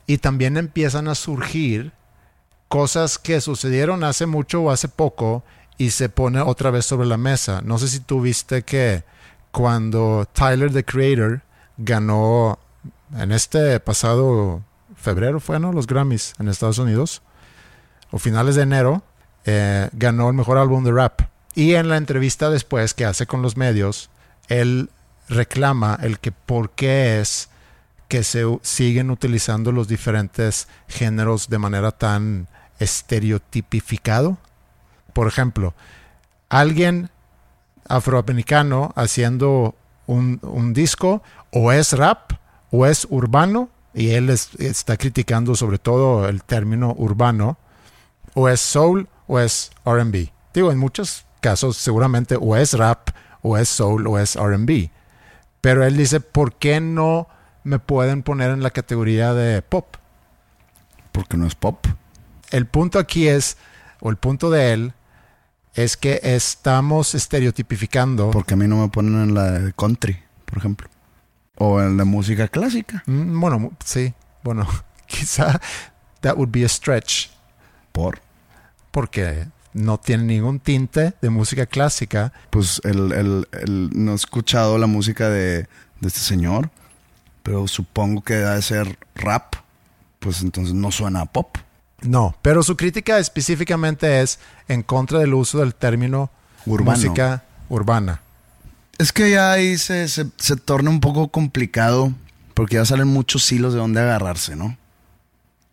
[0.06, 1.92] Y también empiezan a surgir
[2.68, 5.44] cosas que sucedieron hace mucho o hace poco
[5.78, 7.62] y se pone otra vez sobre la mesa.
[7.64, 9.04] No sé si tú viste que
[9.52, 11.42] cuando Tyler the Creator
[11.78, 12.60] ganó
[13.16, 14.64] en este pasado
[14.96, 15.72] febrero fue, ¿no?
[15.72, 17.22] Los Grammys en Estados Unidos,
[18.12, 19.04] o finales de enero,
[19.46, 21.22] eh, ganó el mejor álbum de rap.
[21.56, 24.10] Y en la entrevista después que hace con los medios,
[24.48, 24.90] él
[25.30, 27.50] reclama el que por qué es
[28.08, 32.48] que se siguen utilizando los diferentes géneros de manera tan
[32.80, 34.38] estereotipificado.
[35.14, 35.74] Por ejemplo,
[36.50, 37.10] alguien
[37.90, 42.34] afroamericano haciendo un, un disco o es rap
[42.72, 47.58] o es urbano, y él está criticando sobre todo el término urbano,
[48.38, 50.30] o es soul o es RB.
[50.54, 53.10] Digo, en muchos casos seguramente o es rap,
[53.42, 54.92] o es soul, o es RB.
[55.60, 57.28] Pero él dice, ¿por qué no
[57.64, 59.96] me pueden poner en la categoría de pop?
[61.12, 61.88] Porque no es pop.
[62.52, 63.58] El punto aquí es,
[64.02, 64.94] o el punto de él,
[65.74, 68.30] es que estamos estereotipificando.
[68.30, 70.88] Porque a mí no me ponen en la de country, por ejemplo.
[71.58, 73.02] O en la música clásica.
[73.08, 74.14] Mm, bueno, sí.
[74.44, 74.68] Bueno,
[75.08, 75.60] quizá
[76.22, 77.32] that would be a stretch.
[77.92, 78.27] ¿Por?
[78.98, 82.34] Porque no tiene ningún tinte de música clásica.
[82.50, 85.68] Pues el, el, el, no he escuchado la música de,
[86.00, 86.72] de este señor,
[87.44, 89.54] pero supongo que debe ser rap.
[90.18, 91.60] Pues entonces no suena a pop.
[92.02, 96.32] No, pero su crítica específicamente es en contra del uso del término
[96.66, 96.98] Urbano.
[96.98, 98.22] música urbana.
[98.98, 102.14] Es que ya ahí se, se, se torna un poco complicado
[102.56, 104.76] porque ya salen muchos hilos de dónde agarrarse, ¿no?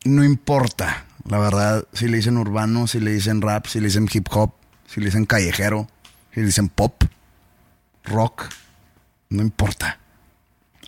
[0.05, 4.09] No importa, la verdad, si le dicen urbano, si le dicen rap, si le dicen
[4.13, 4.55] hip hop,
[4.87, 5.89] si le dicen callejero,
[6.33, 7.05] si le dicen pop,
[8.05, 8.49] rock,
[9.31, 9.99] no importa.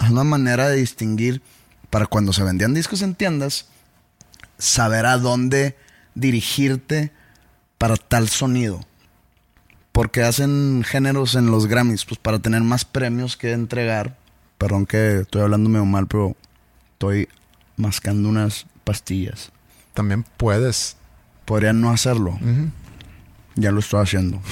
[0.01, 1.43] Es una manera de distinguir
[1.91, 3.67] para cuando se vendían discos en tiendas,
[4.59, 5.77] saber a dónde
[6.15, 7.13] dirigirte
[7.79, 8.81] para tal sonido
[9.97, 14.19] porque hacen géneros en los Grammys, pues para tener más premios que entregar.
[14.59, 16.37] Perdón que estoy hablando medio mal, pero
[16.93, 17.31] estoy
[17.79, 19.53] mascando unas pastillas.
[19.97, 20.99] También puedes.
[21.47, 22.33] Podrían no hacerlo.
[22.33, 22.71] Uh -huh.
[23.55, 24.43] Ya lo estoy haciendo.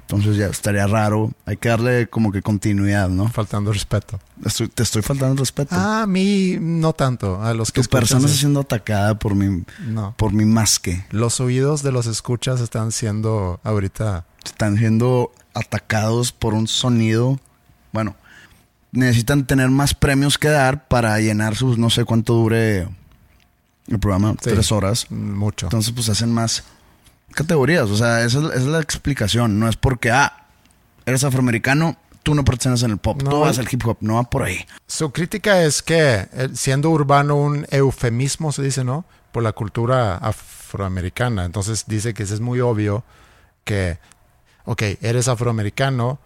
[0.00, 1.32] Entonces ya estaría raro.
[1.46, 3.28] Hay que darle como que continuidad, ¿no?
[3.28, 4.20] Faltando respeto.
[4.44, 5.74] Estoy, te estoy faltando respeto.
[5.74, 7.42] Ah, a mí no tanto.
[7.42, 10.14] A los que tu persona está siendo atacada por mi, no.
[10.18, 11.06] por mi masque.
[11.10, 14.26] Los oídos de los escuchas están siendo ahorita.
[14.44, 17.40] Están siendo atacados por un sonido.
[17.90, 18.16] Bueno,
[18.92, 22.86] necesitan tener más premios que dar para llenar sus, no sé cuánto dure
[23.88, 24.50] el programa, Sí.
[24.50, 25.10] tres horas.
[25.10, 25.66] Mucho.
[25.66, 26.64] Entonces, pues hacen más
[27.34, 27.88] categorías.
[27.90, 29.58] O sea, esa es, esa es la explicación.
[29.58, 30.46] No es porque, ah,
[31.04, 33.30] eres afroamericano, tú no perteneces en el pop, No.
[33.30, 34.64] tú vas al hip hop, no va por ahí.
[34.86, 39.04] Su crítica es que eh, siendo urbano un eufemismo, se dice, ¿no?
[39.30, 41.44] Por la cultura afroamericana.
[41.44, 43.04] Entonces dice que eso es muy obvio
[43.64, 43.98] que,
[44.64, 46.18] ok, eres afroamericano,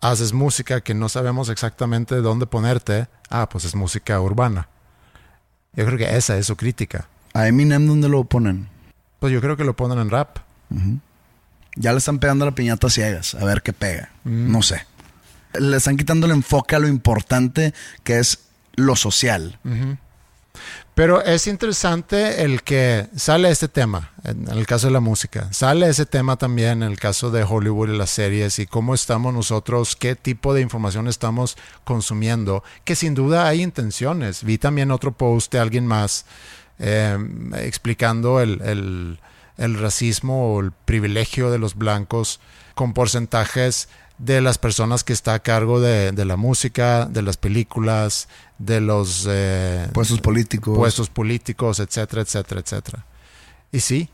[0.00, 3.06] haces música que no sabemos exactamente dónde ponerte.
[3.30, 4.68] Ah, pues es música urbana.
[5.76, 7.06] Yo creo que esa es su crítica.
[7.32, 8.68] A Eminem, ¿dónde lo ponen?
[9.18, 10.38] Pues yo creo que lo ponen en rap.
[11.76, 14.10] Ya le están pegando la piñata ciegas, a ver qué pega.
[14.24, 14.52] Mm.
[14.52, 14.86] No sé.
[15.58, 18.40] Le están quitando el enfoque a lo importante que es
[18.76, 19.58] lo social.
[19.64, 19.96] Ujú.
[20.94, 25.88] Pero es interesante el que sale este tema, en el caso de la música, sale
[25.88, 29.96] ese tema también en el caso de Hollywood y las series y cómo estamos nosotros,
[29.96, 34.44] qué tipo de información estamos consumiendo, que sin duda hay intenciones.
[34.44, 36.26] Vi también otro post de alguien más
[36.78, 37.18] eh,
[37.56, 39.18] explicando el, el,
[39.56, 42.38] el racismo o el privilegio de los blancos
[42.76, 47.36] con porcentajes de las personas que está a cargo de, de la música, de las
[47.36, 50.76] películas, de los eh, puestos políticos.
[50.76, 53.06] puestos políticos, etcétera, etcétera, etcétera.
[53.72, 54.08] Y sí,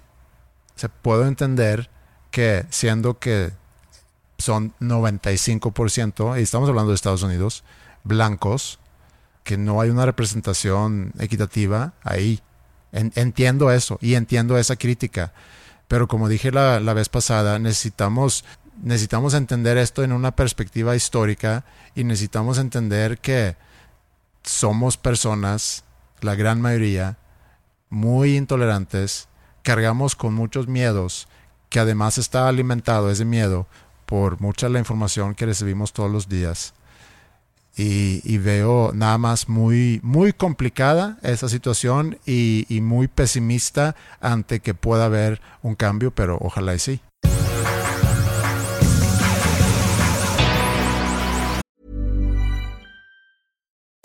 [0.75, 1.91] se puedo entender
[2.31, 3.53] que siendo que
[4.39, 7.65] son 95%, y estamos hablando de Estados Unidos,
[8.05, 8.79] blancos,
[9.45, 12.41] que no hay una representación equitativa ahí.
[12.93, 15.33] En, entiendo eso y entiendo esa crítica.
[15.89, 18.45] Pero como dije la, la vez pasada, necesitamos
[18.83, 21.65] necesitamos entender esto en una perspectiva histórica
[21.95, 23.57] y necesitamos entender que
[24.43, 25.85] somos personas,
[26.21, 27.19] la gran mayoría,
[27.89, 29.29] muy intolerantes,
[29.63, 31.29] cargamos con muchos miedos,
[31.69, 33.67] que además está alimentado ese miedo
[34.07, 36.75] por mucha la información que recibimos todos los días.
[37.77, 44.75] Y, veo nada más muy, muy complicada esa situación y, y muy pesimista ante que
[44.75, 47.01] pueda haber un cambio, pero ojalá y sí.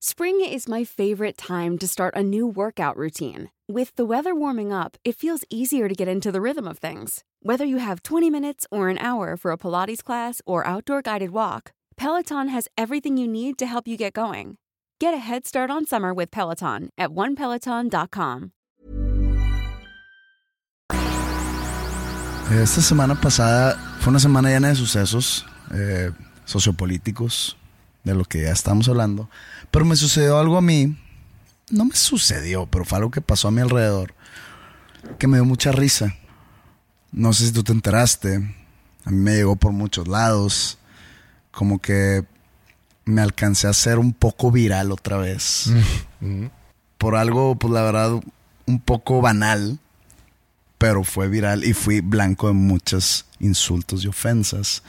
[0.00, 3.50] Spring is my favorite time to start a new workout routine.
[3.66, 7.24] With the weather warming up, it feels easier to get into the rhythm of things.
[7.40, 11.30] Whether you have 20 minutes or an hour for a Pilates class or outdoor guided
[11.30, 14.58] walk, Peloton has everything you need to help you get going.
[15.00, 18.52] Get a head start on summer with Peloton at onepeloton.com.
[22.50, 26.12] Esta semana pasada fue una semana llena de sucesos eh,
[26.44, 27.56] sociopolíticos,
[28.04, 29.28] de lo que ya estamos hablando.
[29.70, 30.96] Pero me sucedió algo a mí.
[31.70, 34.14] No me sucedió, pero fue algo que pasó a mi alrededor.
[35.18, 36.14] Que me dio mucha risa.
[37.12, 38.36] No sé si tú te enteraste.
[39.04, 40.78] A mí me llegó por muchos lados.
[41.50, 42.24] Como que
[43.04, 45.70] me alcancé a hacer un poco viral otra vez.
[46.98, 48.20] por algo, pues la verdad,
[48.66, 49.78] un poco banal.
[50.78, 54.82] Pero fue viral y fui blanco de muchos insultos y ofensas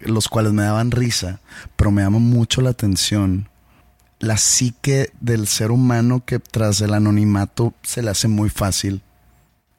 [0.00, 1.40] los cuales me daban risa,
[1.76, 3.48] pero me llama mucho la atención
[4.24, 9.02] la psique del ser humano que tras el anonimato se le hace muy fácil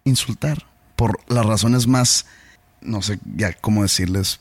[0.03, 2.25] insultar por las razones más,
[2.81, 4.39] no sé ya cómo decirles,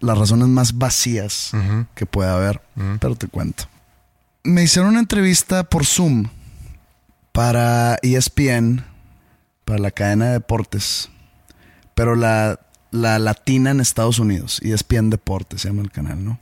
[0.00, 1.52] las razones más vacías
[1.94, 2.60] que puede haber,
[3.00, 3.64] pero te cuento.
[4.42, 6.28] Me hicieron una entrevista por Zoom
[7.32, 8.84] para ESPN,
[9.64, 11.10] para la cadena de deportes,
[11.94, 12.58] pero la
[12.94, 14.60] la latina en Estados Unidos.
[14.62, 16.38] Y ESPN Deportes se llama el canal, ¿no?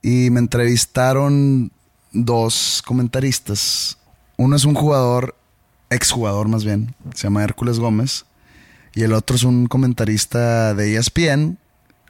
[0.00, 1.70] Y me entrevistaron
[2.12, 3.98] dos comentaristas.
[4.36, 5.36] Uno es un jugador,
[5.90, 8.24] exjugador más bien, se llama Hércules Gómez.
[8.94, 11.58] Y el otro es un comentarista de ESPN,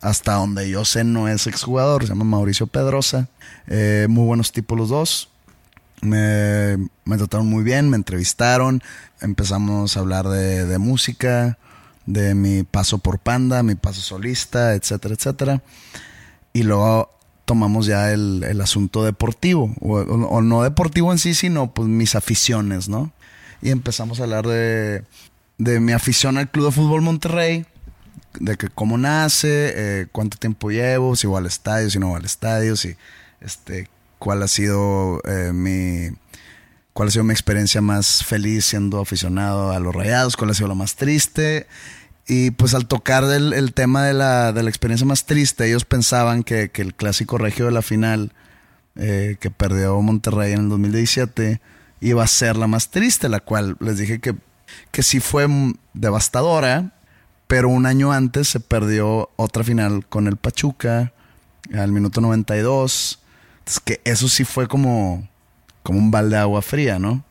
[0.00, 3.28] hasta donde yo sé no es exjugador, se llama Mauricio Pedrosa.
[3.68, 5.28] Eh, muy buenos tipos los dos.
[6.00, 8.82] Me, me, trataron muy bien, me entrevistaron,
[9.20, 11.58] empezamos a hablar de, de música,
[12.06, 15.62] de mi paso por Panda, mi paso solista, etcétera, etcétera.
[16.52, 17.12] Y luego
[17.44, 23.12] tomamos ya el, asunto deportivo, o, no deportivo en sí, sino pues mis aficiones, ¿no?
[23.60, 25.04] Y empezamos a hablar de,
[25.58, 27.66] de mi afición al Club de Fútbol Monterrey,
[28.40, 32.18] de que cómo nace, eh, cuánto tiempo llevo, si voy al estadio, si no voy
[32.18, 32.96] al estadio, si
[33.40, 36.16] este, cuál ha sido eh, mi
[36.92, 40.68] cuál ha sido mi experiencia más feliz siendo aficionado a los rayados, cuál ha sido
[40.68, 41.66] la más triste.
[42.26, 46.44] Y pues al tocar el, tema de la, de la, experiencia más triste, ellos pensaban
[46.44, 48.32] que, el clásico regio de la final,
[48.96, 51.60] eh, que perdió Monterrey en el 2017,
[52.00, 54.36] iba a ser la más triste, la cual les dije que,
[54.92, 55.48] que sí fue
[55.94, 56.92] devastadora,
[57.48, 61.12] pero un año antes se perdió otra final con el Pachuca,
[61.74, 63.18] al minuto 92.
[63.58, 65.28] Entonces que eso sí fue como
[65.82, 67.24] como un balde de agua fría, ¿no?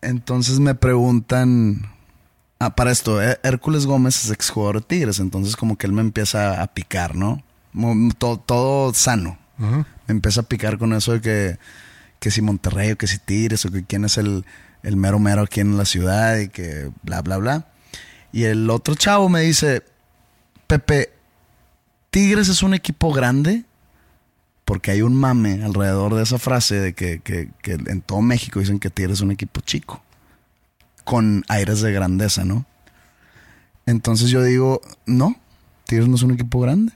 [0.00, 1.91] Entonces me preguntan,
[2.64, 6.62] Ah, para esto, Hércules Gómez es exjugador de Tigres, entonces como que él me empieza
[6.62, 7.42] a picar, ¿no?
[8.18, 9.36] Todo, todo sano.
[9.58, 11.58] Me empieza a picar con eso de que,
[12.20, 14.44] que si Monterrey o que si Tigres o que quién es el,
[14.84, 17.66] el mero mero aquí en la ciudad y que bla, bla, bla.
[18.30, 19.82] Y el otro chavo me dice,
[20.68, 21.10] Pepe,
[22.10, 23.64] Tigres es un equipo grande
[24.64, 28.60] porque hay un mame alrededor de esa frase de que, que, que en todo México
[28.60, 30.00] dicen que Tigres es un equipo chico
[31.04, 32.66] con aires de grandeza, ¿no?
[33.86, 35.36] Entonces yo digo, no,
[35.86, 36.92] Tigres no es un equipo grande.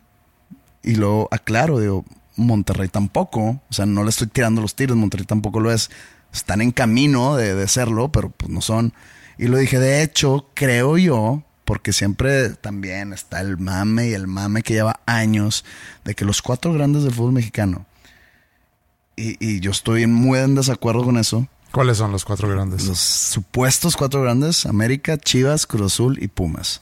[0.82, 2.04] Y luego aclaro, digo,
[2.36, 5.90] Monterrey tampoco, o sea, no le estoy tirando los tiros, Monterrey tampoco lo es.
[6.32, 8.92] Están en camino de, de serlo, pero pues no son.
[9.38, 14.28] Y lo dije, de hecho, creo yo, porque siempre también está el mame y el
[14.28, 15.64] mame que lleva años
[16.04, 17.86] de que los cuatro grandes del fútbol mexicano,
[19.16, 22.86] y, y yo estoy muy en desacuerdo con eso, ¿Cuáles son los cuatro grandes?
[22.86, 26.80] Los supuestos cuatro grandes, América, Chivas, Cruz Azul y Pumas.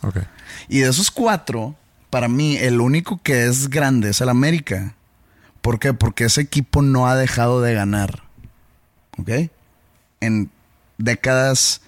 [0.68, 1.74] Y de esos cuatro,
[2.11, 4.95] para mí, el único que es grande es el América.
[5.62, 5.95] ¿Por qué?
[5.95, 8.22] Porque ese equipo no ha dejado de ganar.
[9.18, 9.51] ¿Ok?
[10.20, 10.53] En
[10.97, 11.80] décadas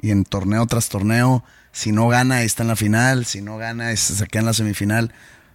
[0.00, 3.26] y en torneo tras torneo, si no gana, ahí está en la final.
[3.26, 5.12] Si no gana, se queda en la semifinal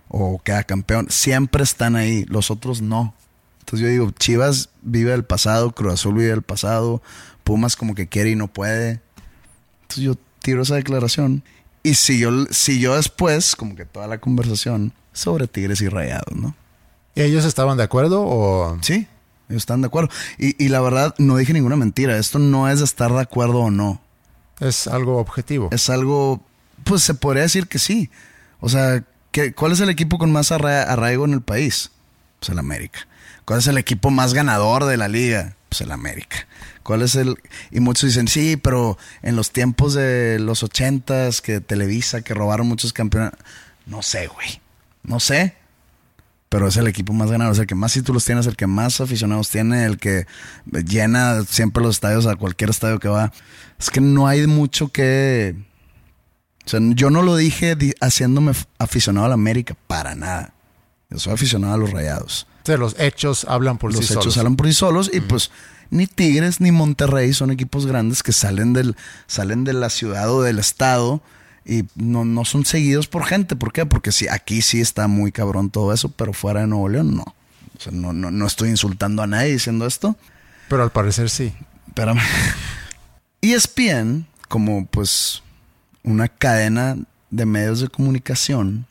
[0.07, 1.07] o queda campeón.
[1.09, 2.25] Siempre están ahí.
[2.25, 3.15] Los otros no.
[3.71, 7.01] Entonces yo digo, Chivas vive del pasado, Cruz Azul vive del pasado,
[7.45, 8.99] Pumas como que quiere y no puede.
[9.83, 11.41] Entonces yo tiro esa declaración
[11.81, 16.53] y siguió, siguió después como que toda la conversación sobre Tigres y Rayados, ¿no?
[17.15, 18.77] ¿Y ellos estaban de acuerdo o...?
[18.81, 19.07] Sí,
[19.47, 20.09] ellos están de acuerdo.
[20.37, 22.17] Y, y la verdad, no dije ninguna mentira.
[22.17, 24.01] Esto no es estar de acuerdo o no.
[24.59, 25.69] Es algo objetivo.
[25.71, 26.43] Es algo...
[26.83, 28.09] Pues se podría decir que sí.
[28.59, 29.05] O sea,
[29.55, 31.89] ¿cuál es el equipo con más arraigo en el país?
[32.41, 33.07] Pues el América.
[33.51, 35.57] ¿Cuál es el equipo más ganador de la liga?
[35.67, 36.47] Pues el América.
[36.83, 37.35] ¿Cuál es el...?
[37.69, 42.69] Y muchos dicen, sí, pero en los tiempos de los ochentas, que Televisa, que robaron
[42.69, 43.33] muchos campeones.
[43.85, 44.61] No sé, güey.
[45.03, 45.57] No sé.
[46.47, 48.67] Pero es el equipo más ganador, es el que más títulos tiene, es el que
[48.67, 50.27] más aficionados tiene, el que
[50.71, 53.33] llena siempre los estadios a cualquier estadio que va.
[53.77, 55.57] Es que no hay mucho que...
[56.65, 60.53] O sea, yo no lo dije haciéndome aficionado al América, para nada.
[61.09, 62.47] Yo soy aficionado a los rayados.
[62.63, 64.09] O sea, los hechos hablan por sí solos.
[64.15, 65.51] Los hechos hablan por sí solos y pues
[65.89, 68.95] ni Tigres ni Monterrey son equipos grandes que salen, del,
[69.27, 71.21] salen de la ciudad o del estado
[71.65, 73.55] y no, no son seguidos por gente.
[73.55, 73.85] ¿Por qué?
[73.85, 77.23] Porque sí, aquí sí está muy cabrón todo eso, pero fuera de Nuevo León no.
[77.23, 80.15] O sea, no, no, no estoy insultando a nadie diciendo esto.
[80.69, 81.53] Pero al parecer sí.
[81.87, 82.21] Espérame.
[83.41, 85.43] ESPN, como pues
[86.03, 86.97] una cadena
[87.31, 88.85] de medios de comunicación,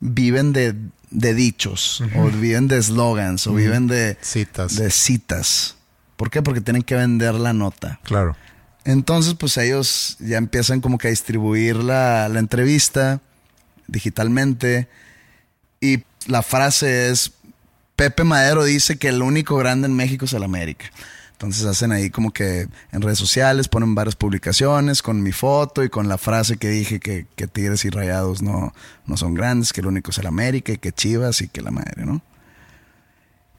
[0.00, 0.74] viven de
[1.10, 4.76] de dichos, o viven de slogans, o viven de citas.
[4.76, 5.76] de citas.
[6.16, 6.42] ¿Por qué?
[6.42, 8.00] Porque tienen que vender la nota.
[8.02, 8.36] Claro.
[8.84, 13.20] Entonces, pues ellos ya empiezan como que a distribuir la, la entrevista
[13.86, 14.88] digitalmente.
[15.80, 17.32] Y la frase es,
[17.96, 20.86] Pepe Madero dice que el único grande en México es el América.
[21.36, 25.90] Entonces hacen ahí como que en redes sociales ponen varias publicaciones con mi foto y
[25.90, 28.72] con la frase que dije que, Tigres y Rayados no,
[29.04, 31.70] no son grandes, que el único es el América y que Chivas y que la
[31.70, 32.22] madre, ¿no?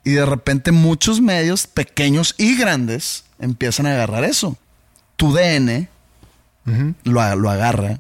[0.04, 4.58] Y de repente muchos medios pequeños y grandes empiezan a agarrar eso.
[5.16, 5.88] Tu DN
[6.66, 6.96] uh -huh.
[7.04, 8.00] lo, lo agarra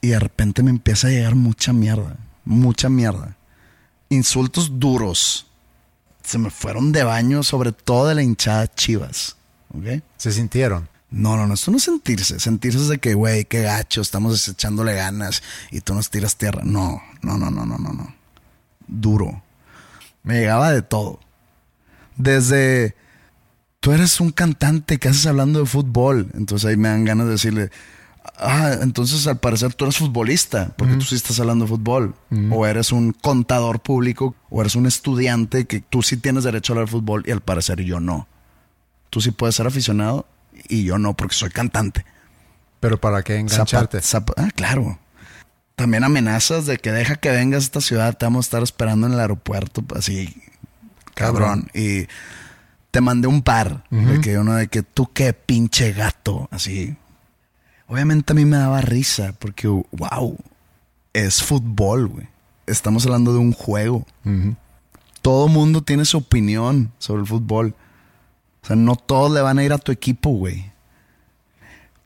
[0.00, 3.36] y de repente me empieza a llegar mucha mierda, mucha mierda.
[4.08, 5.46] Insultos duros
[6.30, 9.36] se me fueron de baño, sobre todo de la hinchada Chivas.
[9.74, 10.02] ¿Ok?
[10.16, 10.88] ¿Se sintieron?
[11.10, 12.38] No, no, no, esto no es sentirse.
[12.38, 16.62] Sentirse es de que, güey, qué gacho, estamos echándole ganas y tú nos tiras tierra.
[16.64, 18.14] No, no, no, no, no, no, no.
[18.86, 19.42] Duro.
[20.22, 21.18] Me llegaba de todo.
[22.16, 22.94] Desde,
[23.80, 26.30] tú eres un cantante que haces hablando de fútbol.
[26.34, 27.70] Entonces ahí me dan ganas de decirle,
[28.36, 31.06] ah, entonces al parecer tú eres futbolista, porque tú mm.
[31.06, 32.52] sí estás hablando de fútbol, mm.
[32.52, 36.74] o eres un contador público, o eres un estudiante que tú sí tienes derecho a
[36.74, 38.28] hablar de fútbol y al parecer yo no.
[39.10, 40.26] Tú sí puedes ser aficionado
[40.68, 42.04] y yo no, porque soy cantante.
[42.80, 44.00] Pero ¿para qué engancharte?
[44.00, 44.98] Zapa, zapa, ah, claro.
[45.76, 49.06] También amenazas de que deja que vengas a esta ciudad, te vamos a estar esperando
[49.06, 50.34] en el aeropuerto, pues, así,
[51.14, 51.70] cabrón.
[51.74, 52.06] Y
[52.90, 56.96] te mandé un par, de que uno de que tú qué pinche gato, así.
[57.90, 60.36] Obviamente a mí me daba risa porque, wow,
[61.12, 62.28] es fútbol, güey.
[62.68, 64.06] Estamos hablando de un juego.
[65.22, 67.74] Todo mundo tiene su opinión sobre el fútbol.
[68.62, 70.70] O sea, no todos le van a ir a tu equipo, güey.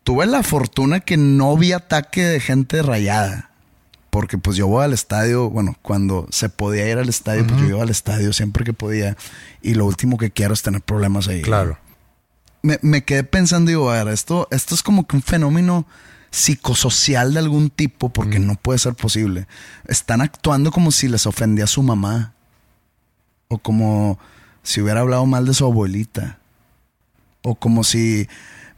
[0.05, 3.51] Tuve la fortuna que no vi ataque de gente rayada.
[4.09, 7.61] Porque pues yo voy al estadio, bueno, cuando se podía ir al estadio, uh pues
[7.61, 9.19] yo iba al estadio siempre que podía.
[9.61, 11.43] Y lo último que quiero es tener problemas ahí.
[11.43, 11.77] Claro
[12.65, 15.87] me, me quedé pensando, digo, a ver, esto, esto es como que un fenómeno
[16.31, 18.47] psicosocial de algún tipo, porque mm.
[18.47, 19.47] no puede ser posible.
[19.87, 22.33] Están actuando como si les ofendía a su mamá.
[23.49, 24.19] O como
[24.63, 26.39] si hubiera hablado mal de su abuelita.
[27.43, 28.29] O como si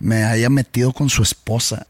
[0.00, 1.86] me haya metido con su esposa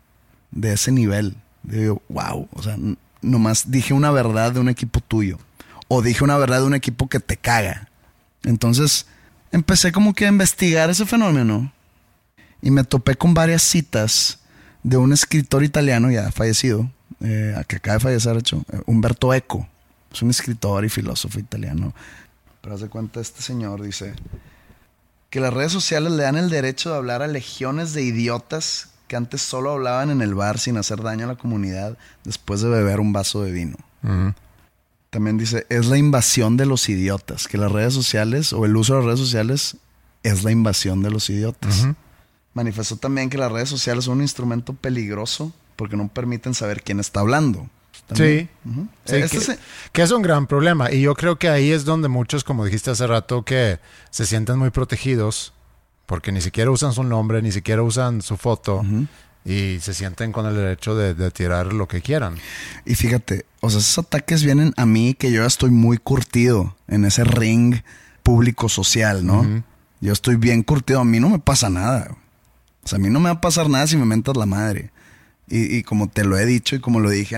[0.51, 1.35] de ese nivel.
[1.63, 2.77] Digo, wow, o sea,
[3.23, 5.39] nomás dije una verdad de un equipo tuyo.
[5.89, 7.89] O dije una verdad de un equipo que te caga.
[8.45, 9.07] Entonces,
[9.51, 11.73] empecé como que a investigar ese fenómeno.
[12.63, 14.39] Y me topé con varias citas
[14.83, 16.91] de un escritor italiano ya fallecido,
[17.21, 19.69] eh, que acaba de fallecer, hecho, eh, Humberto Eco.
[20.13, 21.93] Es un escritor y filósofo italiano.
[22.61, 24.15] Pero haz de cuenta, este señor dice
[25.31, 29.17] que las redes sociales le dan el derecho de hablar a legiones de idiotas que
[29.17, 33.01] antes solo hablaban en el bar sin hacer daño a la comunidad después de beber
[33.01, 33.77] un vaso de vino.
[35.11, 38.95] También dice, es la invasión de los idiotas, que las redes sociales o el uso
[38.95, 39.77] de las redes sociales
[40.23, 41.87] es la invasión de los idiotas.
[42.57, 47.01] Manifestó también que las redes sociales son un instrumento peligroso porque no permiten saber quién
[47.01, 47.69] está hablando.
[48.15, 48.49] Sí,
[49.05, 49.59] este
[49.93, 50.91] que, es un gran problema.
[50.91, 53.79] Y yo creo que ahí es donde muchos, como dijiste hace rato, que
[54.09, 55.53] se sienten muy protegidos
[56.07, 58.83] porque ni siquiera usan su nombre, ni siquiera usan su foto
[59.45, 62.37] y se sienten con el derecho de, tirar lo que quieran.
[62.87, 66.75] Y fíjate, o sea, esos ataques vienen a mí que yo ya estoy muy curtido
[66.89, 67.83] en ese ring
[68.23, 69.63] público social, ¿no?
[70.01, 72.17] Yo estoy bien curtido, a mí no me pasa nada.
[72.87, 74.93] O sea, a mí no me va a pasar nada si me mentas la madre.
[75.49, 77.37] Y, como te lo he dicho y como lo dije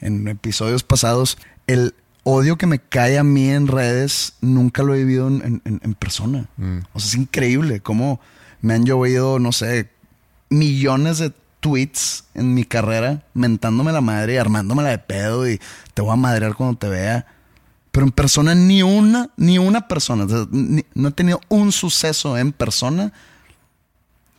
[0.00, 1.38] en, episodios pasados,
[1.68, 1.94] el
[2.24, 6.48] odio que me cae a mí en redes nunca lo he vivido en, persona.
[6.56, 6.78] Mm.
[6.94, 8.18] O sea, es increíble cómo
[8.60, 9.88] me han llovido, no sé,
[10.50, 15.60] millones de tweets en mi carrera mentándome la madre y armándomela de pedo y
[15.94, 17.24] te voy a madrear cuando te vea.
[17.92, 23.12] Pero en persona ni una, ni una persona, no he tenido un suceso en persona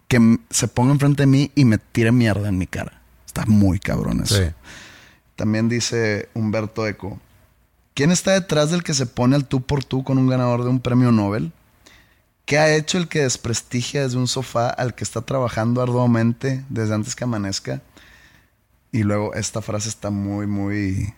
[0.10, 3.02] que se ponga enfrente de mí y me tire mierda en mi cara.
[3.26, 4.36] Está muy cabrón eso.
[5.38, 7.22] También dice Humberto Eco.
[7.94, 10.70] ¿Quién está detrás del que se pone al tú por tú con un ganador de
[10.70, 11.54] un premio Nobel?
[12.46, 16.96] ¿Qué ha hecho el que desprestigia desde un sofá al que está trabajando arduamente desde
[16.96, 17.82] antes que amanezca?
[18.92, 21.14] Y luego esta frase está muy, muy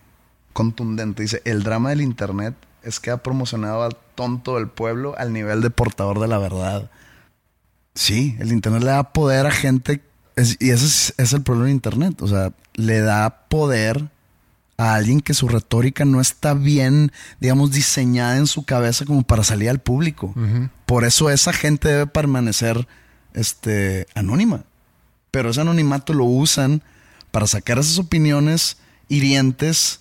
[0.52, 1.22] contundente.
[1.22, 5.62] Dice, el drama del Internet es que ha promocionado al tonto del pueblo al nivel
[5.62, 6.90] de portador de la verdad.
[7.94, 10.00] Sí, el Internet le da poder a gente
[10.36, 12.22] y ese es, el problema de Internet.
[12.22, 14.08] O sea, le da poder
[14.78, 19.44] a alguien que su retórica no está bien, digamos, diseñada en su cabeza como para
[19.44, 20.34] salir al público.
[20.86, 22.88] Por eso esa gente debe permanecer
[23.34, 24.64] este, anónima.
[25.30, 26.82] Pero ese anonimato lo usan
[27.30, 28.78] para sacar esas opiniones
[29.08, 30.00] hirientes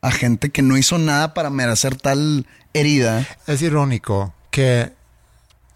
[0.00, 3.26] a gente que no hizo nada para merecer tal herida.
[3.46, 4.92] Es irónico que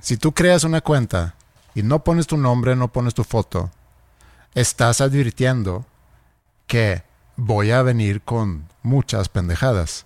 [0.00, 1.34] si tú creas una cuenta
[1.78, 3.70] y no pones tu nombre, no pones tu foto,
[4.56, 5.86] estás advirtiendo
[6.66, 7.04] que
[7.36, 10.04] voy a venir con muchas pendejadas.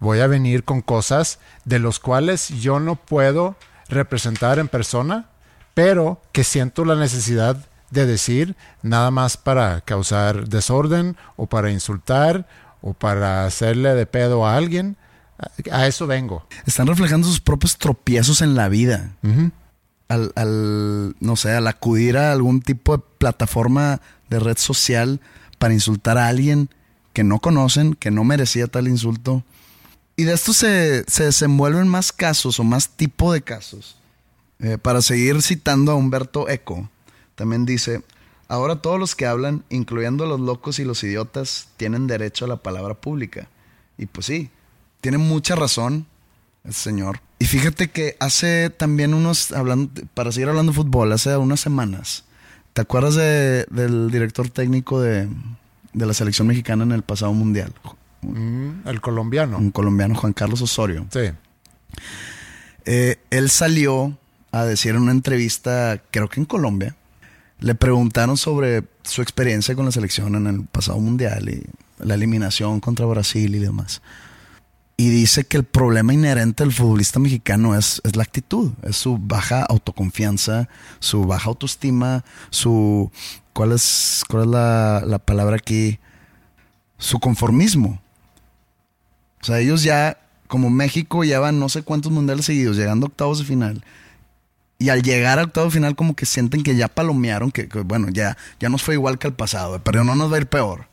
[0.00, 3.56] Voy a venir con cosas de los cuales yo no puedo
[3.90, 5.26] representar en persona,
[5.74, 7.58] pero que siento la necesidad
[7.90, 12.48] de decir nada más para causar desorden o para insultar
[12.80, 14.96] o para hacerle de pedo a alguien.
[15.70, 16.46] A eso vengo.
[16.64, 19.10] Están reflejando sus propios tropiezos en la vida
[20.08, 25.20] al, al, no sé, al acudir a algún tipo de plataforma de red social
[25.58, 26.68] para insultar a alguien
[27.12, 29.42] que no conocen, que no merecía tal insulto.
[30.16, 33.96] Y de esto se, se desenvuelven más casos o más tipo de casos.
[34.58, 36.88] Eh, para seguir citando a Humberto Eco,
[37.34, 38.02] también dice,
[38.48, 42.56] ahora todos los que hablan, incluyendo los locos y los idiotas, tienen derecho a la
[42.56, 43.48] palabra pública.
[43.98, 44.50] Y pues sí,
[45.00, 46.06] tiene mucha razón
[46.66, 47.20] el señor.
[47.38, 52.24] Y fíjate que hace también unos, hablando, para seguir hablando de fútbol, hace unas semanas,
[52.72, 55.28] ¿te acuerdas del director técnico de,
[55.92, 57.72] la selección mexicana en el pasado mundial?
[58.22, 59.58] Mm, el colombiano.
[59.58, 61.06] Un colombiano, Juan Carlos Osorio.
[61.10, 61.30] Sí.
[62.84, 64.16] Eh, él salió
[64.52, 66.96] a decir en una entrevista, creo que en Colombia,
[67.60, 71.64] le preguntaron sobre su experiencia con la selección en el pasado mundial y
[72.04, 74.02] la eliminación contra Brasil y demás
[74.96, 79.18] y dice que el problema inherente del futbolista mexicano es, es, la actitud, es su
[79.18, 80.68] baja autoconfianza,
[81.00, 83.10] su baja autoestima, su...
[83.52, 85.98] ¿Cuál es, cuál es la, la palabra aquí?
[86.98, 88.00] Su conformismo.
[89.40, 93.38] O sea, ellos ya, como México, llevan no sé cuántos mundiales seguidos, llegando a octavos
[93.38, 93.84] de final.
[94.78, 98.08] Y al llegar a octavos de final, como que sienten que ya palomearon, que, bueno,
[98.10, 100.86] ya, ya nos fue igual que el pasado, pero no nos va a ir peor.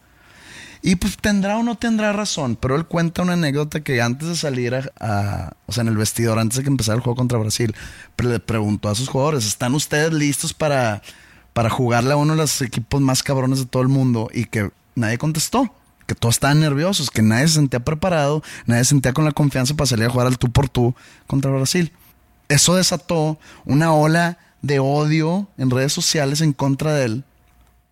[0.85, 4.35] Y pues tendrá o no tendrá razón, pero él cuenta una anécdota que antes de
[4.35, 7.73] salir a, o sea, en el vestidor, antes de que empezara el juego contra Brasil,
[8.17, 11.01] le preguntó a sus jugadores, ¿están ustedes listos para,
[11.53, 14.29] para jugarle a uno de los equipos más cabrones de todo el mundo?
[14.33, 15.73] Y que nadie contestó,
[16.05, 19.75] que todos estaban nerviosos, que nadie se sentía preparado, nadie se sentía con la confianza
[19.75, 20.93] para salir a jugar al tú por tú
[21.27, 21.93] contra Brasil.
[22.49, 27.23] Eso desató una ola de odio en redes sociales en contra de él.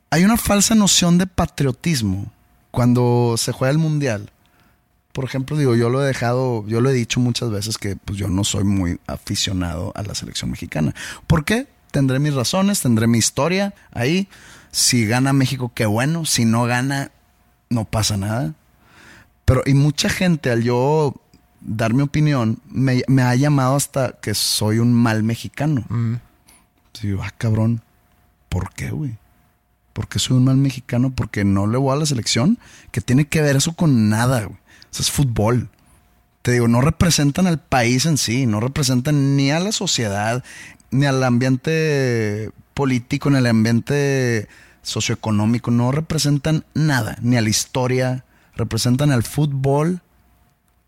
[0.09, 2.29] Hay una falsa noción de patriotismo
[2.71, 4.31] cuando se juega el mundial.
[5.11, 8.17] Por ejemplo, digo, yo lo he dejado, yo lo he dicho muchas veces que pues
[8.17, 10.95] yo no soy muy aficionado a la selección mexicana.
[11.27, 11.67] ¿Por qué?
[11.91, 14.29] Tendré mis razones, tendré mi historia ahí.
[14.71, 16.25] Si gana México, qué bueno.
[16.25, 17.11] Si no gana,
[17.69, 18.53] no pasa nada.
[19.43, 21.13] Pero, y mucha gente al yo
[21.61, 25.83] dar mi opinión, me, ha llamado hasta que soy un mal mexicano.
[25.89, 26.15] Mm.
[27.01, 27.81] Digo, ah, cabrón,
[28.49, 29.17] ¿por qué, güey?
[29.93, 31.11] ¿Por qué soy un mal mexicano?
[31.13, 32.57] Porque no le voy a la selección.
[32.91, 34.57] ¿Qué tiene que ver eso con nada, güey?
[34.91, 35.69] Eso es fútbol.
[36.41, 40.43] Te digo, no representan al país en sí, no representan ni a la sociedad,
[40.89, 44.47] ni al ambiente político, ni al ambiente
[44.81, 48.25] socioeconómico, no representan nada, ni a la historia,
[48.55, 50.01] representan al fútbol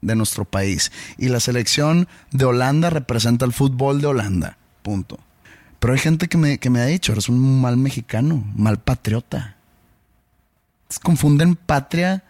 [0.01, 0.91] de nuestro país.
[1.17, 4.57] Y la selección de Holanda representa el fútbol de Holanda.
[4.81, 5.19] Punto.
[5.83, 9.57] Pero hay gente que me, que me ha dicho, eres un mal mexicano, mal patriota.
[11.03, 12.23] Confunden patria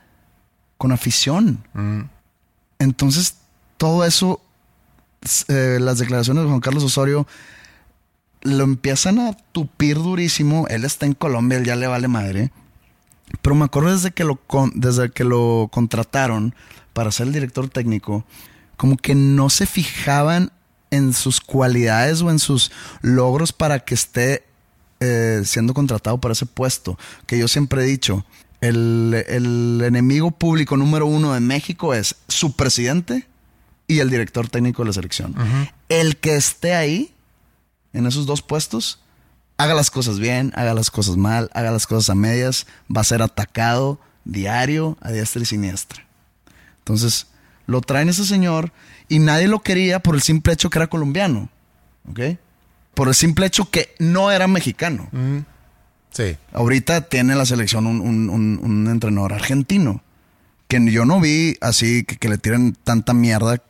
[0.79, 1.63] con afición.
[1.73, 1.99] Mm.
[2.79, 3.37] Entonces,
[3.77, 4.41] todo eso,
[5.49, 7.27] eh, las declaraciones de Juan Carlos Osorio,
[8.41, 10.65] lo empiezan a tupir durísimo.
[10.67, 12.51] Él está en Colombia, él ya le vale madre.
[13.43, 14.39] Pero me acuerdo desde que lo,
[14.73, 16.55] desde que lo contrataron
[16.93, 18.25] para ser el director técnico,
[18.77, 20.51] como que no se fijaban
[20.93, 22.71] en sus cualidades o en sus
[23.01, 24.45] logros para que esté
[24.99, 26.99] eh, siendo contratado para ese puesto.
[27.25, 28.25] Que yo siempre he dicho,
[28.61, 33.27] el, enemigo público número uno de México es su presidente
[33.87, 35.35] y el director técnico de la selección.
[35.89, 37.13] El que esté ahí,
[37.91, 39.01] en esos dos puestos,
[39.57, 43.05] haga las cosas bien, haga las cosas mal, haga las cosas a medias, va a
[43.05, 46.05] ser atacado diario, a diestra y siniestra.
[46.79, 47.27] Entonces,
[47.65, 48.71] lo traen ese señor
[49.07, 51.49] y nadie lo quería por el simple hecho que era colombiano.
[52.09, 52.19] ¿Ok?
[52.93, 55.09] Por el simple hecho que no era mexicano.
[55.11, 55.39] Mm.
[56.11, 56.37] Sí.
[56.51, 60.03] Ahorita tiene la selección un, entrenador argentino.
[60.67, 63.61] Que yo no vi así que, le tiren tanta mierda.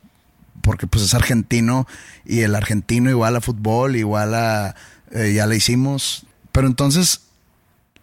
[0.62, 1.88] Porque pues es argentino.
[2.26, 4.76] Y el argentino igual a fútbol, igual a.
[5.12, 6.26] Eh, ya le hicimos.
[6.52, 7.22] Pero entonces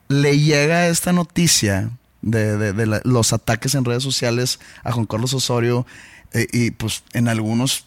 [0.09, 1.91] le llega esta noticia
[2.23, 5.87] de, los ataques en redes sociales a Juan Carlos Osorio
[6.33, 7.87] eh, y pues en algunos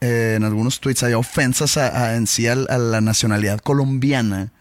[0.00, 4.52] eh, en algunos tweets hay ofensas a, en sí a, la nacionalidad colombiana.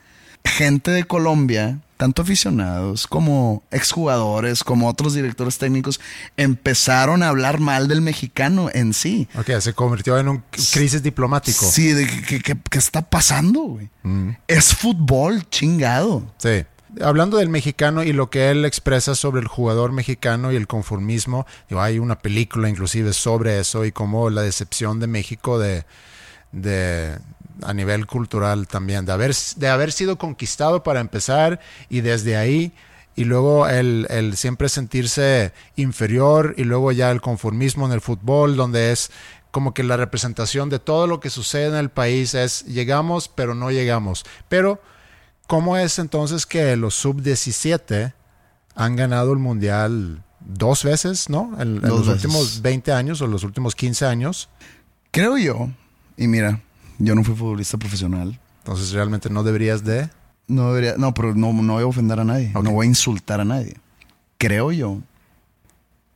[0.43, 5.99] Gente de Colombia, tanto aficionados como exjugadores, como otros directores técnicos,
[6.38, 9.28] empezaron a hablar mal del mexicano en sí.
[9.38, 11.65] Ok, se convirtió en un crisis diplomático.
[11.65, 13.89] Sí, de ¿qué, está pasando, güey?
[14.03, 14.30] Mm.
[14.47, 16.34] Es fútbol, chingado.
[16.38, 16.65] Sí
[17.02, 21.46] hablando del mexicano y lo que él expresa sobre el jugador mexicano y el conformismo,
[21.72, 25.86] hay una película inclusive sobre eso y cómo la decepción de México de,
[27.64, 31.60] a nivel cultural también, de haber, de haber sido conquistado para empezar
[31.90, 32.74] y desde ahí
[33.16, 38.56] y luego el, el, siempre sentirse inferior y luego ya el conformismo en el fútbol
[38.56, 39.12] donde es
[39.50, 43.56] como que la representación de todo lo que sucede en el país es llegamos pero
[43.56, 44.24] no llegamos.
[44.50, 44.80] Pero
[45.48, 48.14] ¿Cómo es entonces que los sub-17
[48.76, 51.60] han ganado el mundial dos veces, ¿no?
[51.60, 54.50] En, los últimos 20 años o los últimos 15 años.
[55.12, 55.70] Creo yo,
[56.16, 56.62] y mira,
[57.00, 58.39] yo no fui futbolista profesional.
[58.60, 60.10] Entonces realmente no deberías de...
[60.48, 63.45] No debería, no, pero no, voy a ofender a nadie, no voy a insultar a
[63.45, 63.76] nadie.
[64.38, 65.02] Creo yo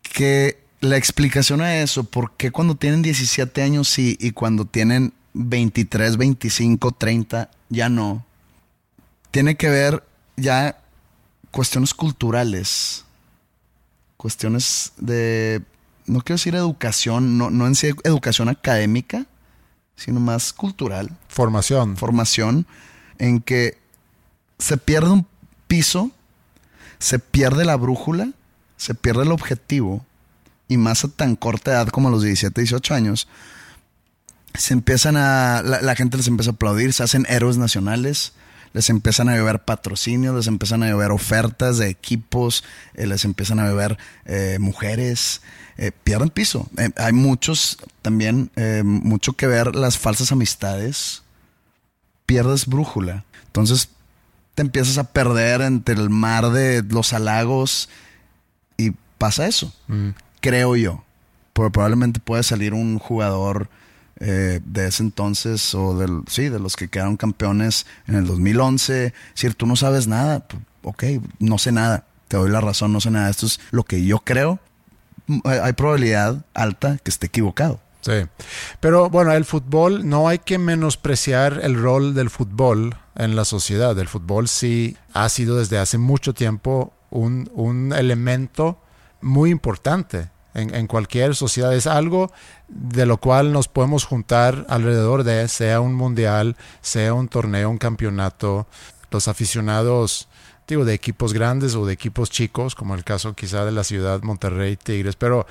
[0.02, 5.14] que la explicación a eso, por qué cuando tienen 17 años sí y cuando tienen
[5.34, 8.26] 23, 25, 30 ya no,
[9.32, 10.04] tiene que ver
[10.36, 10.78] ya
[11.52, 13.06] cuestiones culturales,
[14.18, 15.62] cuestiones de,
[16.06, 19.26] no quiero decir educación, no, no en sí educación académica,
[19.96, 21.10] sino más cultural.
[21.28, 21.98] Formación.
[21.98, 22.66] Formación
[23.18, 23.78] en que
[24.58, 25.28] se pierde un
[25.68, 26.12] piso,
[27.00, 28.30] se pierde la brújula,
[28.78, 30.06] se pierde el objetivo,
[30.68, 33.28] y más a tan corta edad como a los 17, 18 años,
[34.54, 38.34] se empiezan a, la, la gente les empieza a aplaudir, se hacen héroes nacionales,
[38.74, 42.64] les empiezan a llover patrocinios, les empiezan a llover ofertas de equipos,
[42.94, 45.42] eh, les empiezan a llover eh, mujeres,
[45.78, 46.70] eh, pierden piso.
[46.96, 48.52] hay muchos también,
[48.84, 51.24] mucho que ver las falsas amistades,
[52.26, 53.26] pierdes brújula.
[53.48, 53.90] Entonces
[54.56, 57.90] te empiezas a perder entre el mar de los halagos
[58.78, 60.10] y pasa eso, mm.
[60.40, 61.04] creo yo.
[61.54, 63.70] Porque probablemente puede salir un jugador
[64.24, 69.08] eh, de ese entonces, o del, sí, de los que quedaron campeones en el 2011.
[69.08, 70.46] Es decir, tú no sabes nada.
[70.84, 71.06] Ok,
[71.40, 72.06] no sé nada.
[72.28, 73.32] Te doy la razón, no sé nada.
[73.32, 74.60] Esto es lo que yo creo.
[75.44, 77.80] Hay probabilidad alta que esté equivocado.
[78.02, 78.28] Sí,
[78.80, 83.98] pero bueno, el fútbol, no hay que menospreciar el rol del fútbol en la sociedad.
[83.98, 88.80] El fútbol sí ha sido desde hace mucho tiempo un, un elemento
[89.20, 91.74] muy importante en, en, cualquier sociedad.
[91.76, 92.32] Es algo
[92.68, 97.78] de lo cual nos podemos juntar alrededor de, sea un mundial, sea un torneo, un
[97.78, 98.68] campeonato.
[99.12, 100.28] Los aficionados,
[100.68, 104.22] digo, de equipos grandes o de equipos chicos, como el caso quizá de la ciudad
[104.22, 105.46] Monterrey Tigres, pero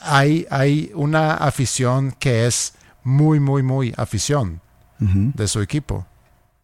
[0.00, 2.74] hay, hay una afición que es
[3.04, 4.60] muy, muy, muy afición
[5.00, 5.34] uh -huh.
[5.34, 6.06] de su equipo.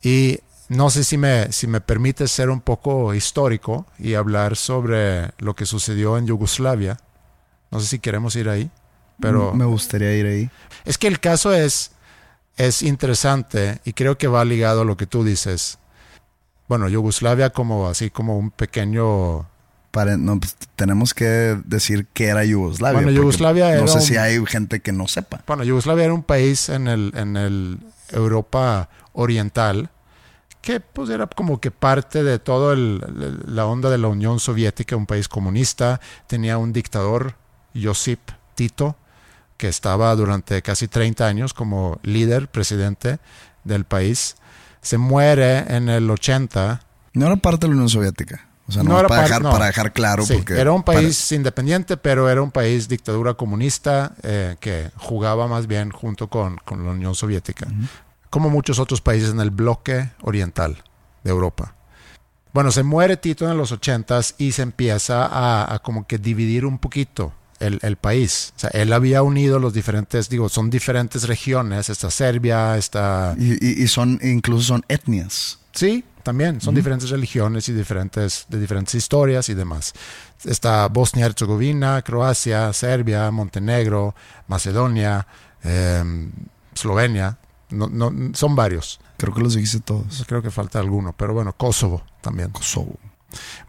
[0.02, 5.30] Y no sé si me, si me permite ser un poco histórico y hablar sobre
[5.38, 6.98] lo que sucedió en Yugoslavia.
[7.70, 8.70] No sé si queremos ir ahí,
[9.20, 9.54] pero...
[9.54, 10.50] Me gustaría ir ahí.
[10.84, 11.92] Es que el caso es,
[12.56, 15.78] es interesante y creo que va ligado a lo que tú dices.
[16.68, 19.46] Bueno, Yugoslavia como así como un pequeño
[19.90, 23.00] para, no, pues, tenemos que decir que era Yugoslavia.
[23.00, 25.42] Bueno, Yugoslavia no era sé un, si hay gente que no sepa.
[25.46, 27.78] Bueno, Yugoslavia era un país en el, en el
[28.10, 29.90] Europa Oriental
[30.60, 35.06] que pues era como que parte de toda la onda de la Unión Soviética, un
[35.06, 37.36] país comunista, tenía un dictador,
[37.82, 38.20] Josip
[38.54, 38.96] Tito,
[39.56, 43.18] que estaba durante casi 30 años como líder, presidente
[43.64, 44.36] del país.
[44.82, 46.80] Se muere en el 80.
[47.14, 48.44] No era parte de la Unión Soviética.
[48.68, 49.50] O sea, no, no era para, par- dejar, no.
[49.50, 50.24] para dejar claro.
[50.26, 54.90] Sí, porque era un para- país independiente, pero era un país dictadura comunista eh, que
[54.96, 57.66] jugaba más bien junto con, con la Unión Soviética,
[58.30, 60.82] como muchos otros países en el bloque oriental
[61.24, 61.74] de Europa.
[62.52, 66.64] Bueno, se muere Tito en los ochentas y se empieza a, a como que dividir
[66.66, 68.52] un poquito el, el país.
[68.56, 73.34] O sea, él había unido los diferentes, digo, son diferentes regiones, está Serbia, está...
[73.38, 75.58] y, y- y son, incluso son etnias.
[75.72, 76.60] Sí, también.
[76.60, 79.92] Son diferentes religiones y diferentes, de diferentes historias y demás.
[80.44, 84.14] Está Bosnia-Herzegovina, Croacia, Serbia, Montenegro,
[84.48, 85.26] Macedonia,
[85.64, 86.02] eh,
[86.74, 87.38] Eslovenia.
[87.70, 88.98] No, no, son varios.
[89.18, 90.24] Creo que los dijiste todos.
[90.26, 92.50] Creo que falta alguno, pero bueno, Kosovo también.
[92.50, 92.96] Kosovo.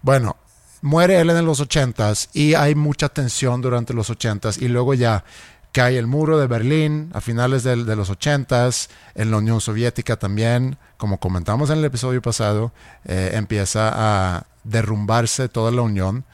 [0.01, 0.35] Bueno,
[0.81, 5.23] muere él en los ochentas y hay mucha tensión durante los ochentas y luego ya
[5.71, 10.77] cae el muro de Berlín a finales de, los ochentas, en la Unión Soviética también,
[10.97, 12.71] como comentamos en el episodio pasado,
[13.05, 16.25] eh, empieza a derrumbarse toda la Unión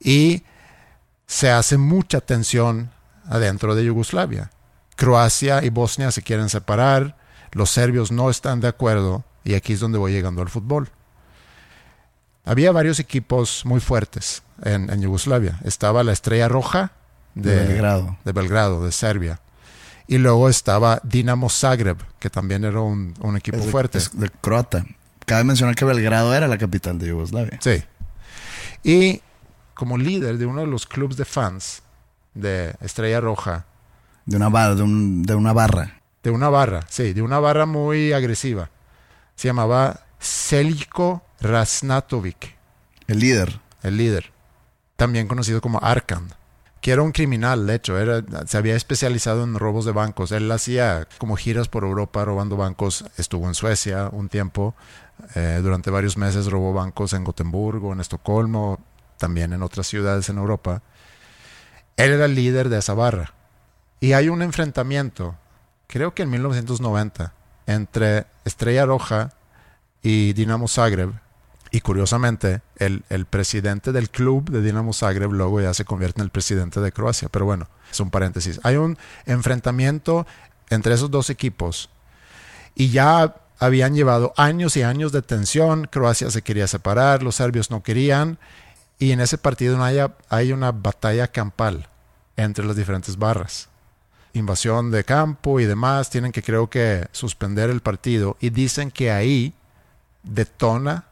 [0.00, 0.42] y
[1.26, 2.90] se hace mucha tensión
[3.28, 4.50] adentro de Yugoslavia.
[4.96, 7.16] Croacia y Bosnia se quieren separar,
[7.52, 10.90] los serbios no están de acuerdo y aquí es donde voy llegando al fútbol.
[12.48, 15.58] Había varios equipos muy fuertes en, en Yugoslavia.
[15.64, 16.92] Estaba la Estrella Roja
[17.34, 18.16] de, De Belgrado.
[18.24, 19.40] de Belgrado, de Serbia.
[20.06, 23.98] Y luego estaba Dinamo Zagreb, que también era un, un equipo de- fuerte.
[24.14, 24.84] de croata.
[25.26, 27.58] Cabe mencionar que Belgrado era la capital de Yugoslavia.
[27.60, 27.82] Sí.
[28.82, 29.20] Y
[29.74, 31.82] como líder de uno de los clubes de fans
[32.34, 33.66] de Estrella Roja,
[34.24, 36.00] De una, barra, de, un- de una barra.
[36.22, 38.70] de una barra, sí, de una barra muy agresiva,
[39.36, 42.56] se llamaba Seljko Rasnatovic.
[43.06, 43.60] El líder.
[43.82, 44.32] el líder,
[44.96, 46.28] también conocido como Arkan,
[46.80, 50.32] que era un criminal, de hecho, era, se había especializado en robos de bancos.
[50.32, 53.04] Él hacía como giras por Europa robando bancos.
[53.16, 54.74] Estuvo en Suecia un tiempo,
[55.34, 58.78] eh, durante varios meses robó bancos en Gotemburgo, en Estocolmo,
[59.16, 60.82] también en otras ciudades en Europa.
[61.96, 63.34] Él era el líder de esa barra.
[64.00, 65.36] Y hay un enfrentamiento,
[65.88, 67.32] creo que en 1990,
[67.66, 69.32] entre Estrella Roja
[70.02, 71.12] y Dinamo Zagreb.
[71.70, 76.24] Y curiosamente, el, el presidente del club de Dinamo Zagreb luego ya se convierte en
[76.24, 77.28] el presidente de Croacia.
[77.28, 78.60] Pero bueno, es un paréntesis.
[78.62, 78.96] Hay un
[79.26, 80.26] enfrentamiento
[80.70, 81.90] entre esos dos equipos
[82.74, 85.88] y ya habían llevado años y años de tensión.
[85.90, 88.38] Croacia se quería separar, los serbios no querían.
[88.98, 89.84] Y en ese partido no
[90.28, 91.88] hay una batalla campal
[92.36, 93.68] entre las diferentes barras.
[94.32, 96.10] Invasión de campo y demás.
[96.10, 98.36] Tienen que creo que suspender el partido.
[98.40, 99.54] Y dicen que ahí
[100.22, 101.07] detona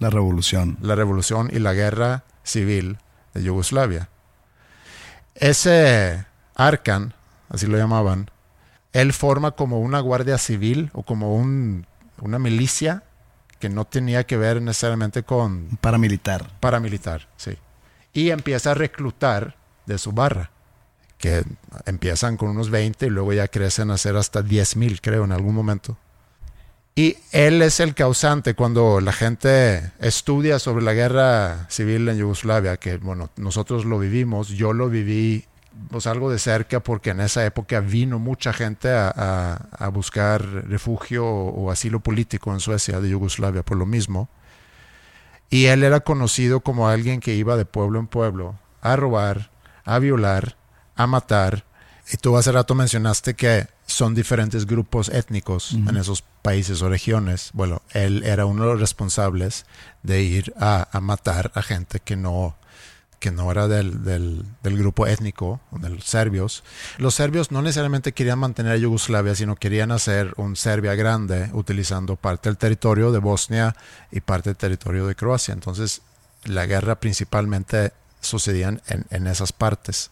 [0.00, 0.76] La revolución.
[0.82, 2.98] la revolución y la guerra civil
[3.34, 4.08] de Yugoslavia.
[5.34, 6.26] Ese
[6.56, 7.14] Arkan,
[7.48, 8.30] así lo llamaban,
[8.92, 11.86] él forma como una guardia civil o como un-
[12.20, 13.04] una milicia
[13.60, 16.50] que no tenía que ver necesariamente con paramilitar.
[16.60, 17.56] paramilitar, sí.
[18.12, 19.54] Y empieza a reclutar
[19.86, 20.50] de su barra,
[21.18, 21.44] que
[21.86, 25.32] empiezan con unos 20 y luego ya crecen a ser hasta 10 mil, creo, en
[25.32, 25.96] algún momento.
[27.00, 32.76] Y él es el causante cuando la gente estudia sobre la guerra civil en Yugoslavia,
[32.76, 35.46] que bueno, nosotros lo vivimos, yo lo viví
[35.88, 41.48] pues, algo de cerca porque en esa época vino mucha gente a, buscar refugio o,
[41.48, 44.28] o asilo político en Suecia de Yugoslavia por lo mismo.
[45.48, 49.50] Y él era conocido como alguien que iba de pueblo en pueblo a robar,
[49.86, 50.58] a violar,
[50.96, 51.64] a matar
[52.12, 57.50] Y tú hace rato mencionaste que son diferentes grupos étnicos en esos países o regiones.
[57.52, 59.66] Bueno, él era uno de los responsables
[60.02, 62.56] de ir a, a matar a gente que no,
[63.18, 66.64] que no era del, del, del, grupo étnico, de los serbios.
[66.98, 72.16] Los serbios no necesariamente querían mantener a Yugoslavia, sino querían hacer un Serbia grande, utilizando
[72.16, 73.76] parte del territorio de Bosnia
[74.10, 75.52] y parte del territorio de Croacia.
[75.52, 76.02] Entonces,
[76.44, 80.10] la guerra principalmente sucedía en, en esas partes.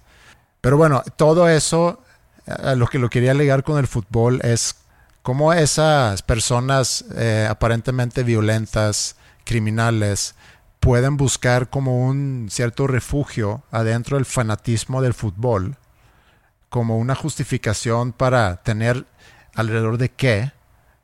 [0.60, 2.02] Pero bueno, todo eso,
[2.76, 4.76] lo que lo quería ligar con el fútbol es
[5.22, 10.34] cómo esas personas eh, aparentemente violentas, criminales,
[10.80, 15.76] pueden buscar como un cierto refugio adentro del fanatismo del fútbol,
[16.68, 19.04] como una justificación para tener
[19.54, 20.52] alrededor de qué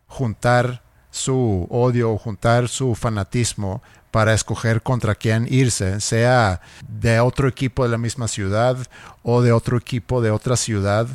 [0.06, 0.84] juntar
[1.14, 7.90] su odio juntar su fanatismo para escoger contra quién irse, sea de otro equipo de
[7.90, 8.76] la misma ciudad
[9.22, 11.06] o de otro equipo de otra ciudad.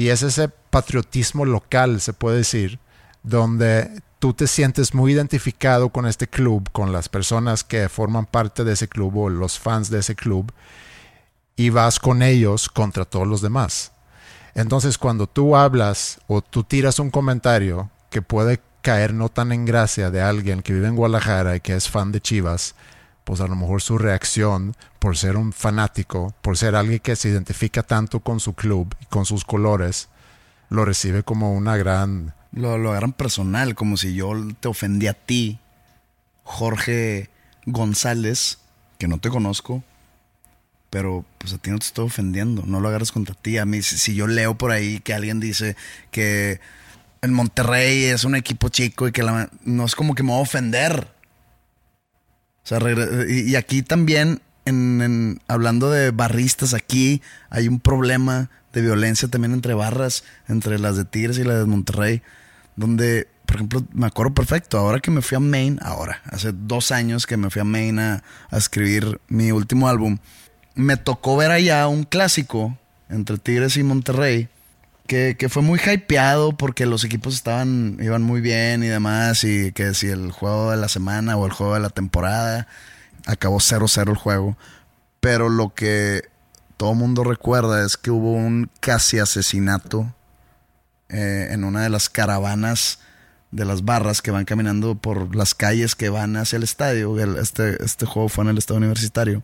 [0.00, 2.78] Y es ese patriotismo local, se puede decir,
[3.22, 8.64] donde tú te sientes muy identificado con este club, con las personas que forman parte
[8.64, 10.54] de ese club o los fans de ese club,
[11.54, 13.92] y vas con ellos contra todos los demás.
[14.54, 19.66] Entonces cuando tú hablas o tú tiras un comentario que puede caer no tan en
[19.66, 22.74] gracia de alguien que vive en Guadalajara y que es fan de Chivas,
[23.24, 27.28] pues a lo mejor su reacción por ser un fanático, por ser alguien que se
[27.28, 30.08] identifica tanto con su club y con sus colores,
[30.68, 32.34] lo recibe como una gran...
[32.52, 35.58] Lo, lo agarran personal, como si yo te ofendí a ti,
[36.42, 37.30] Jorge
[37.66, 38.58] González,
[38.98, 39.84] que no te conozco,
[40.90, 43.58] pero pues a ti no te estoy ofendiendo, no lo agarras contra ti.
[43.58, 45.76] A mí, si yo leo por ahí que alguien dice
[46.10, 46.60] que
[47.22, 49.22] en Monterrey es un equipo chico y que
[49.64, 51.19] no es como que me va a ofender.
[53.28, 59.74] Y, aquí también, en, hablando de barristas, aquí hay un problema de violencia también entre
[59.74, 62.22] barras, entre las de Tigres y las de Monterrey,
[62.76, 66.92] donde, por ejemplo, me acuerdo perfecto, ahora que me fui a Maine, ahora, hace dos
[66.92, 70.18] años que me fui a Maine a, a escribir mi último álbum,
[70.76, 74.48] me tocó ver allá un clásico entre Tigres y Monterrey
[75.10, 79.92] que, fue muy hypeado porque los equipos estaban, iban muy bien y demás, y que
[79.92, 82.68] si el juego de la semana o el juego de la temporada,
[83.26, 84.56] acabó 0-0 el juego.
[85.18, 86.28] Pero lo que
[86.76, 90.14] todo mundo recuerda es que hubo un casi asesinato
[91.08, 93.00] eh, en una de las caravanas
[93.50, 97.18] de las barras que van caminando por las calles que van hacia el estadio.
[97.36, 99.42] este, este juego fue en el estadio universitario.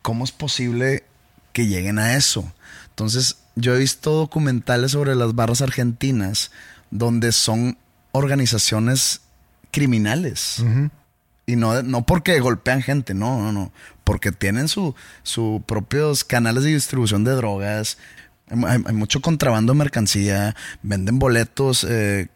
[0.00, 1.02] ¿Cómo es posible
[1.52, 2.52] que lleguen a eso?
[2.90, 6.50] Entonces, yo he visto documentales sobre las barras argentinas
[6.90, 7.76] donde son
[8.12, 9.20] organizaciones
[9.70, 10.62] criminales.
[11.46, 13.72] Y no, no porque golpean gente, no, no, no.
[14.04, 17.98] Porque tienen sus su propios canales de distribución de drogas.
[18.48, 20.54] Hay, mucho contrabando de mercancía.
[20.82, 22.28] Venden boletos eh,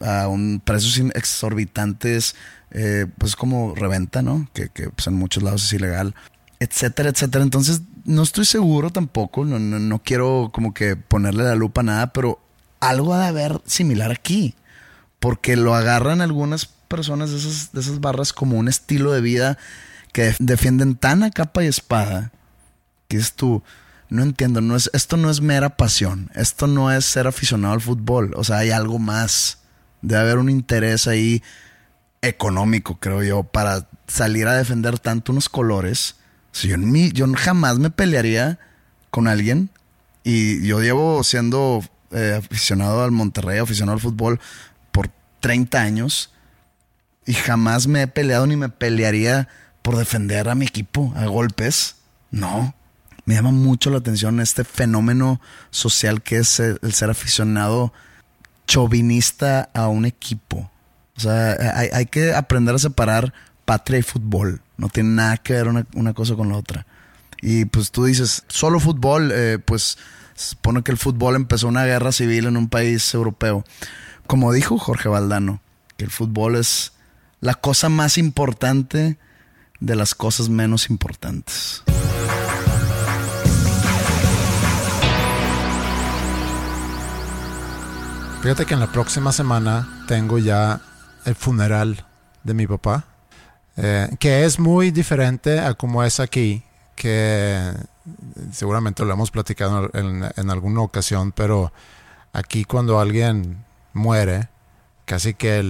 [0.00, 2.36] a un precios exorbitantes.
[2.70, 4.48] Eh, pues como reventa, ¿no?
[4.52, 6.14] Que, que pues, en muchos lados es ilegal.
[6.60, 7.44] Etcétera, etcétera.
[7.44, 12.12] Entonces no estoy seguro tampoco, no, no, quiero como que ponerle la lupa a nada,
[12.12, 12.40] pero
[12.80, 14.54] algo ha de haber similar aquí,
[15.18, 19.58] porque lo agarran algunas personas de esas, de esas barras como un estilo de vida
[20.12, 22.32] que defienden tan a capa y espada,
[23.08, 23.62] que es tú,
[24.08, 27.80] no entiendo, no es, esto no es mera pasión, esto no es ser aficionado al
[27.80, 29.58] fútbol, o sea, hay algo más,
[30.00, 31.42] debe haber un interés ahí
[32.22, 36.16] económico, creo yo, para salir a defender tanto unos colores
[36.62, 38.58] yo, jamás me pelearía
[39.10, 39.70] con alguien
[40.24, 41.82] y yo llevo siendo
[42.12, 44.40] eh, aficionado al Monterrey, aficionado al fútbol
[44.92, 46.32] por 30 años
[47.26, 49.48] y jamás me he peleado ni me pelearía
[49.82, 51.96] por defender a mi equipo a golpes.
[52.30, 52.74] No.
[53.24, 55.40] Me llama mucho la atención este fenómeno
[55.70, 57.92] social que es el, ser aficionado
[58.66, 60.70] chauvinista a un equipo.
[61.16, 63.32] O sea, hay, hay que aprender a separar
[63.64, 64.60] patria y fútbol.
[64.76, 66.86] No tiene nada que ver una, cosa con la otra.
[67.40, 69.98] Y pues tú dices, solo fútbol, eh, pues
[70.34, 73.64] se supone que el fútbol empezó una guerra civil en un país europeo.
[74.26, 75.60] Como dijo Jorge Valdano,
[75.96, 76.92] que el fútbol es
[77.40, 79.18] la cosa más importante
[79.80, 81.82] de las cosas menos importantes.
[88.42, 90.80] Fíjate que en la próxima semana tengo ya
[91.24, 92.06] el funeral
[92.44, 93.15] de mi papá.
[93.76, 96.62] Eh, que es muy diferente a como es aquí,
[96.94, 97.72] que
[98.50, 101.72] seguramente lo hemos platicado en, alguna ocasión, pero
[102.32, 104.48] aquí cuando alguien muere,
[105.04, 105.62] casi que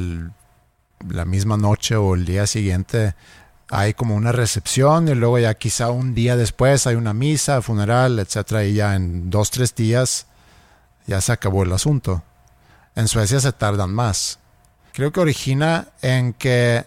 [1.09, 3.15] la misma noche o el día siguiente
[3.71, 8.21] hay como una recepción y luego ya quizá un día después hay una misa, funeral,
[8.21, 10.27] etcétera, y ya en dos, tres días
[11.07, 12.23] ya se acabó el asunto.
[12.95, 14.39] En Suecia se tardan más.
[14.93, 16.87] Creo que origina en que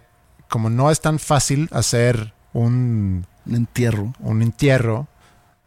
[0.49, 4.13] como no es tan fácil hacer un, Un entierro.
[4.19, 5.07] un entierro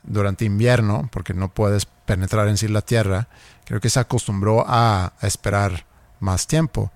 [0.03, 3.29] durante invierno, porque no puedes penetrar en sí la tierra,
[3.65, 5.87] creo que se acostumbró a, a esperar
[6.19, 6.91] más tiempo.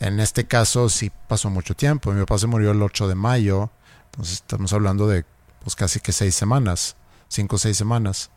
[0.00, 2.12] En este caso sí pasó mucho tiempo.
[2.12, 3.70] Mi papá se murió el 8 de mayo,
[4.06, 5.24] entonces estamos hablando de
[5.62, 6.96] pues casi que seis semanas,
[7.28, 8.30] cinco o seis semanas.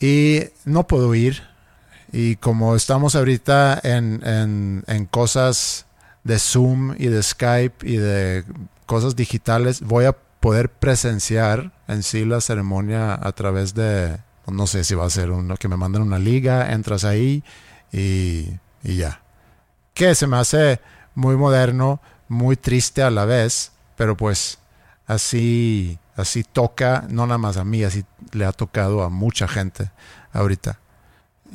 [0.00, 1.42] Y no puedo ir.
[2.10, 5.86] Y como estamos ahorita en, en, en cosas
[6.24, 8.44] de Zoom y de Skype y de
[8.86, 14.84] cosas digitales, voy a poder presenciar en sí la ceremonia a través de, no sé
[14.84, 17.42] si va a ser uno que me manden una liga, entras ahí
[17.92, 18.48] y,
[18.82, 19.20] y ya.
[19.94, 20.80] Que se me hace
[21.14, 24.58] muy moderno, muy triste a la vez, pero pues
[25.06, 29.90] así, así toca, no nada más a mí, así le ha tocado a mucha gente
[30.32, 30.78] ahorita.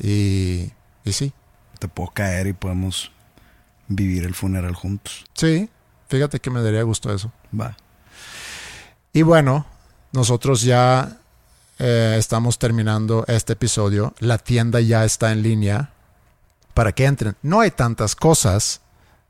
[0.02, 0.72] Y,
[1.06, 1.34] y sí,
[1.80, 3.12] Te puedo caer y podemos
[3.88, 5.26] vivir el funeral juntos.
[5.34, 5.70] sí,
[6.08, 7.32] fíjate que me daría gusto eso.
[7.60, 7.76] Va.
[9.14, 9.66] Y bueno,
[10.12, 11.18] nosotros ya
[11.80, 14.14] eh, estamos terminando este episodio.
[14.20, 15.92] La tienda ya está en línea
[16.74, 17.36] para que entren.
[17.42, 18.82] No hay tantas cosas.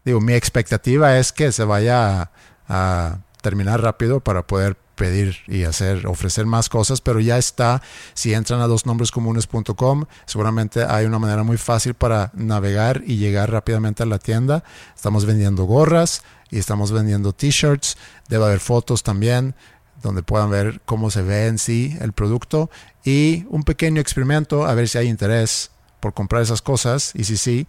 [0.03, 2.31] Digo, mi expectativa es que se vaya a,
[2.67, 7.81] a terminar rápido para poder pedir y hacer, ofrecer más cosas, pero ya está.
[8.13, 14.03] Si entran a dosnombrescomunes.com, seguramente hay una manera muy fácil para navegar y llegar rápidamente
[14.03, 14.63] a la tienda.
[14.95, 17.97] Estamos vendiendo gorras y estamos vendiendo t-shirts.
[18.29, 19.55] Debe haber fotos también
[20.01, 22.69] donde puedan ver cómo se ve en sí el producto
[23.03, 27.37] y un pequeño experimento a ver si hay interés por comprar esas cosas y si
[27.37, 27.67] sí,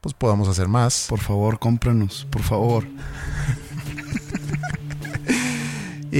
[0.00, 1.06] pues podamos hacer más.
[1.08, 2.26] Por favor, cómpranos.
[2.30, 2.86] Por favor.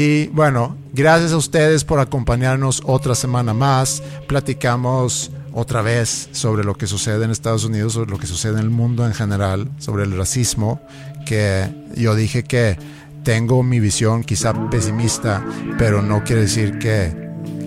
[0.03, 4.03] Y bueno, gracias a ustedes por acompañarnos otra semana más.
[4.28, 8.61] Platicamos otra vez sobre lo que sucede en Estados Unidos, sobre lo que sucede en
[8.61, 10.80] el mundo en general, sobre el racismo,
[11.26, 12.78] que yo dije que
[13.24, 15.44] tengo mi visión quizá pesimista,
[15.76, 17.14] pero no quiere decir que,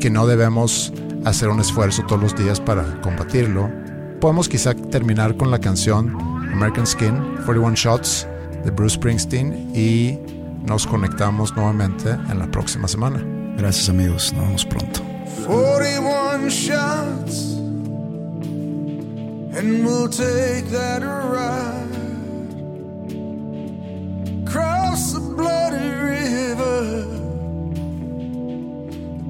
[0.02, 0.92] que no debemos
[1.26, 3.70] hacer un esfuerzo todos los días para combatirlo.
[4.20, 6.18] Podemos quizá terminar con la canción
[6.52, 7.16] American Skin,
[7.46, 8.28] 41 Shots
[8.66, 10.18] de Bruce Springsteen y
[10.64, 13.24] nos conectamos nuevamente en la próxima semana.
[13.58, 14.34] Gracias amigos.
[14.34, 15.02] Nos vemos pronto.
[15.46, 17.58] 41 shots,
[19.56, 21.84] and we'll take that ride.
[24.46, 27.06] Cross the bloody river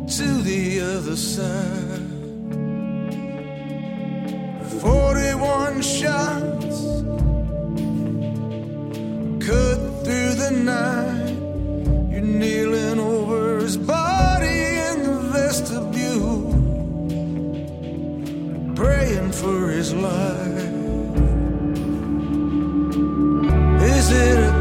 [0.07, 2.13] to the other side.
[4.81, 7.03] 41 shots,
[9.45, 11.35] cut through the night.
[12.11, 16.41] You're kneeling over his body in the vestibule,
[18.75, 20.71] praying for his life.
[23.83, 24.52] Is it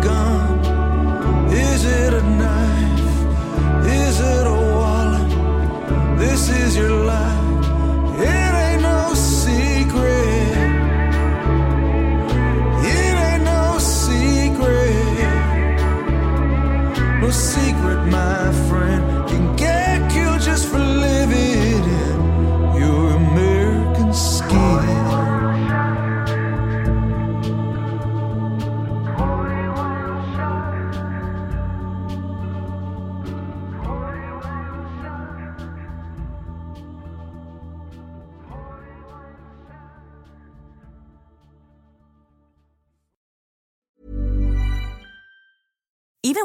[17.22, 19.28] No secret, my friend.
[19.28, 21.11] Can get killed just for living